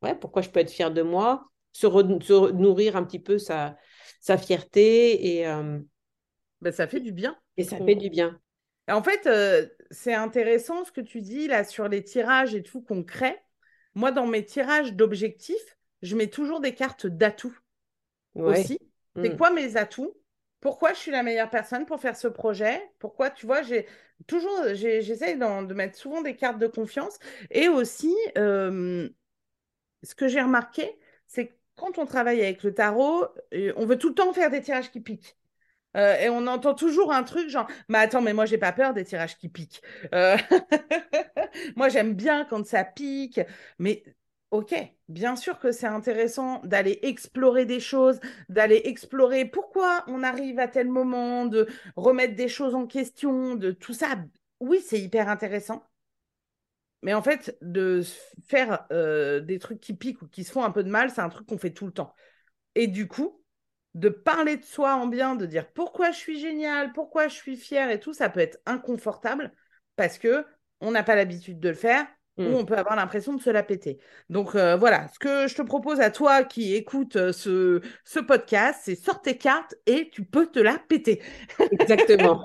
[0.03, 1.50] ouais, pourquoi je peux être fière de moi?
[1.73, 3.77] Se, nourrir un petit peu sa,
[4.21, 5.79] sa fierté et euh,
[6.61, 7.37] ben, ça fait du bien.
[7.57, 8.41] Et ça fait du bien.
[8.89, 12.83] En fait, euh, c'est intéressant ce que tu dis là sur les tirages et tout
[12.83, 13.37] qu'on crée.
[13.95, 17.59] Moi, dans mes tirages d'objectifs, je mmets toujours des cartes d'atouts
[18.35, 18.79] aussi.
[19.16, 19.37] C'est mm.
[19.37, 20.14] quoi mes atouts?
[20.61, 22.81] Pourquoi je suis la meilleure personne pour faire ce projet?
[22.99, 23.87] Pourquoi, tu vois, j'ai
[24.27, 27.18] toujours, j'essaie de mettre souvent des cartes de confiance.
[27.51, 29.09] Et aussi, euh,
[30.03, 33.26] ce que j'ai remarqué, c'est quand on travaille avec le tarot,
[33.76, 35.37] on veut tout le temps faire des tirages qui piquent.
[35.97, 38.95] Euh, et on entend toujours un truc genre, mais attends, mais moi j'ai pas peur
[38.95, 39.83] des tirages qui piquent.
[40.14, 40.37] Euh,
[41.76, 43.41] moi j'aime bien quand ça pique,
[43.78, 44.05] mais
[44.53, 44.74] ok,
[45.09, 50.68] bien sûr que c'est intéressant d'aller explorer des choses, d'aller explorer pourquoi on arrive à
[50.68, 51.66] tel moment, de
[51.97, 54.16] remettre des choses en question, de tout ça.
[54.61, 55.89] Oui, c'est hyper intéressant.
[57.03, 58.03] Mais en fait, de
[58.47, 61.23] faire euh, des trucs qui piquent ou qui se font un peu de mal, c'est
[61.23, 62.15] un truc qu'on fait tout le temps.
[62.75, 63.43] Et du coup,
[63.95, 67.57] de parler de soi en bien, de dire pourquoi je suis génial, pourquoi je suis
[67.57, 69.53] fière et tout, ça peut être inconfortable
[69.97, 70.45] parce que
[70.81, 72.55] on n'a pas l'habitude de le faire ou mmh.
[72.55, 73.99] on peut avoir l'impression de se la péter.
[74.29, 78.21] Donc euh, voilà, ce que je te propose à toi qui écoute euh, ce, ce
[78.21, 81.23] podcast, c'est sort tes cartes et tu peux te la péter.
[81.73, 82.43] Exactement.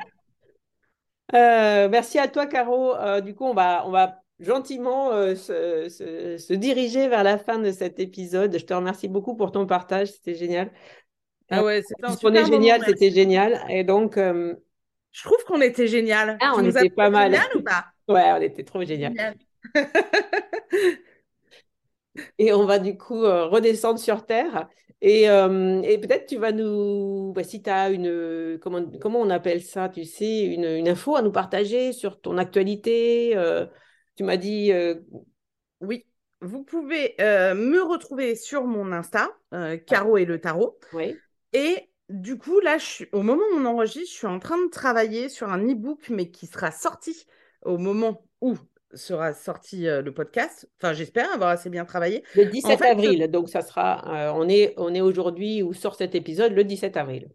[1.32, 2.96] merci à toi, Caro.
[3.22, 8.00] du coup, on va, on va gentiment euh, se, diriger vers la fin de cet
[8.00, 8.58] épisode.
[8.58, 10.72] Je te remercie beaucoup pour ton partage, c'était génial.
[11.50, 13.64] Ah ouais, c'était un génial, c'était génial.
[13.70, 14.56] Et donc, euh,
[15.12, 16.38] je trouve qu'on était génial.
[16.42, 17.32] Ah, on était pas mal.
[17.32, 17.86] Génial ou pas?
[18.08, 19.14] Ouais, on était trop génial.
[22.38, 24.68] et on va du coup euh, redescendre sur Terre.
[25.02, 29.62] Et, et peut-être tu vas nous, bah, si tu as une, comment, comment on appelle
[29.62, 33.36] ça, tu sais, une, une, info à nous partager sur ton actualité,
[34.16, 34.72] tu m'as dit.
[34.72, 34.96] Euh,
[35.82, 36.06] oui,
[36.42, 40.78] vous pouvez euh, me retrouver sur mon Insta, euh, Caro et le tarot.
[40.94, 41.18] Oui.
[41.54, 42.78] Et du coup, là,
[43.12, 46.30] au moment où on enregistre, je suis en train de travailler sur un e-book, mais
[46.30, 47.26] qui sera sorti
[47.64, 48.56] au moment où
[48.94, 50.70] sera sorti le podcast.
[50.78, 52.24] Enfin, j'espère avoir assez bien travaillé.
[52.36, 56.54] Le 17 avril, donc ça sera, on est, on est aujourd'hui où sort cet épisode,
[56.54, 57.30] le 17 avril.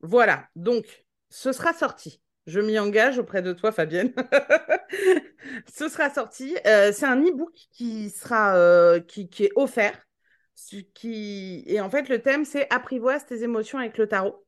[0.00, 2.20] Voilà, donc ce sera sorti.
[2.46, 4.12] Je m'y engage auprès de toi, Fabienne.
[5.72, 6.56] Ce sera sorti.
[6.66, 10.06] Euh, c'est un e-book qui sera euh, qui, est offert.
[10.94, 11.62] Qui...
[11.66, 14.44] Et en fait, le thème, c'est Apprivoise tes émotions avec le tarot.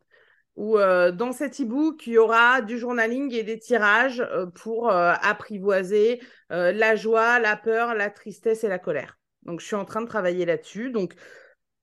[0.59, 6.21] Euh, dans cet e-book, il y aura du journaling et des tirages pour apprivoiser
[6.51, 9.19] la joie, la peur, la tristesse et la colère.
[9.43, 10.91] Donc, je suis en train de travailler là-dessus.
[10.91, 11.15] Donc,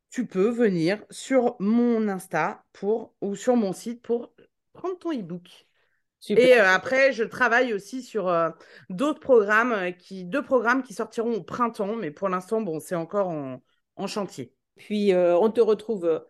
[0.09, 4.33] tu peux venir sur mon Insta pour, ou sur mon site pour
[4.73, 5.67] prendre ton e-book.
[6.29, 8.49] Et euh, après, je travaille aussi sur euh,
[8.89, 12.95] d'autres programmes, euh, qui, deux programmes qui sortiront au printemps, mais pour l'instant, bon, c'est
[12.95, 13.61] encore en,
[14.07, 14.53] chantier.
[14.77, 16.25] Puis, on te retrouve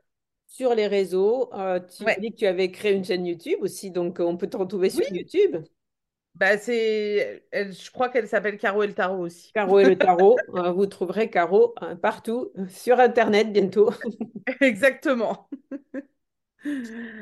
[0.46, 1.50] sur les réseaux.
[1.54, 4.58] tu as dit que tu avais créé une chaîne YouTube aussi, donc on peut te
[4.58, 5.56] retrouver sur YouTube.
[6.36, 9.54] Bah, c'est, je crois qu'elle s'appelle Caro et le Tarot aussi.
[9.54, 10.38] Caro et le Tarot,
[10.76, 13.92] vous trouverez Caro partout sur Internet bientôt.
[14.60, 15.48] Exactement.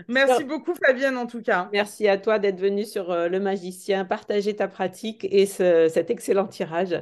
[0.08, 1.70] Merci beaucoup Fabienne en tout cas.
[1.72, 6.48] Merci à toi d'être venue sur euh, Le Magicien, partager ta pratique et cet excellent
[6.48, 7.02] tirage.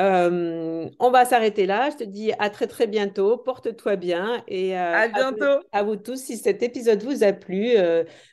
[0.00, 1.90] Euh, on va s'arrêter là.
[1.90, 3.38] Je te dis à très très bientôt.
[3.38, 5.64] Porte-toi bien et euh, à bientôt.
[5.70, 6.16] À vous, tous.
[6.16, 7.74] Si cet épisode vous a plu,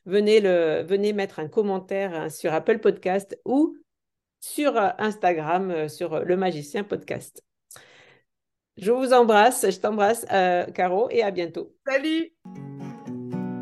[0.05, 3.77] venez le venez mettre un commentaire hein, sur Apple Podcast ou
[4.39, 7.43] sur Instagram sur le Magicien Podcast.
[8.77, 9.69] Je vous embrasse.
[9.69, 10.25] Je t'embrasse,
[10.73, 11.75] Caro, et à bientôt.
[11.87, 12.31] Salut.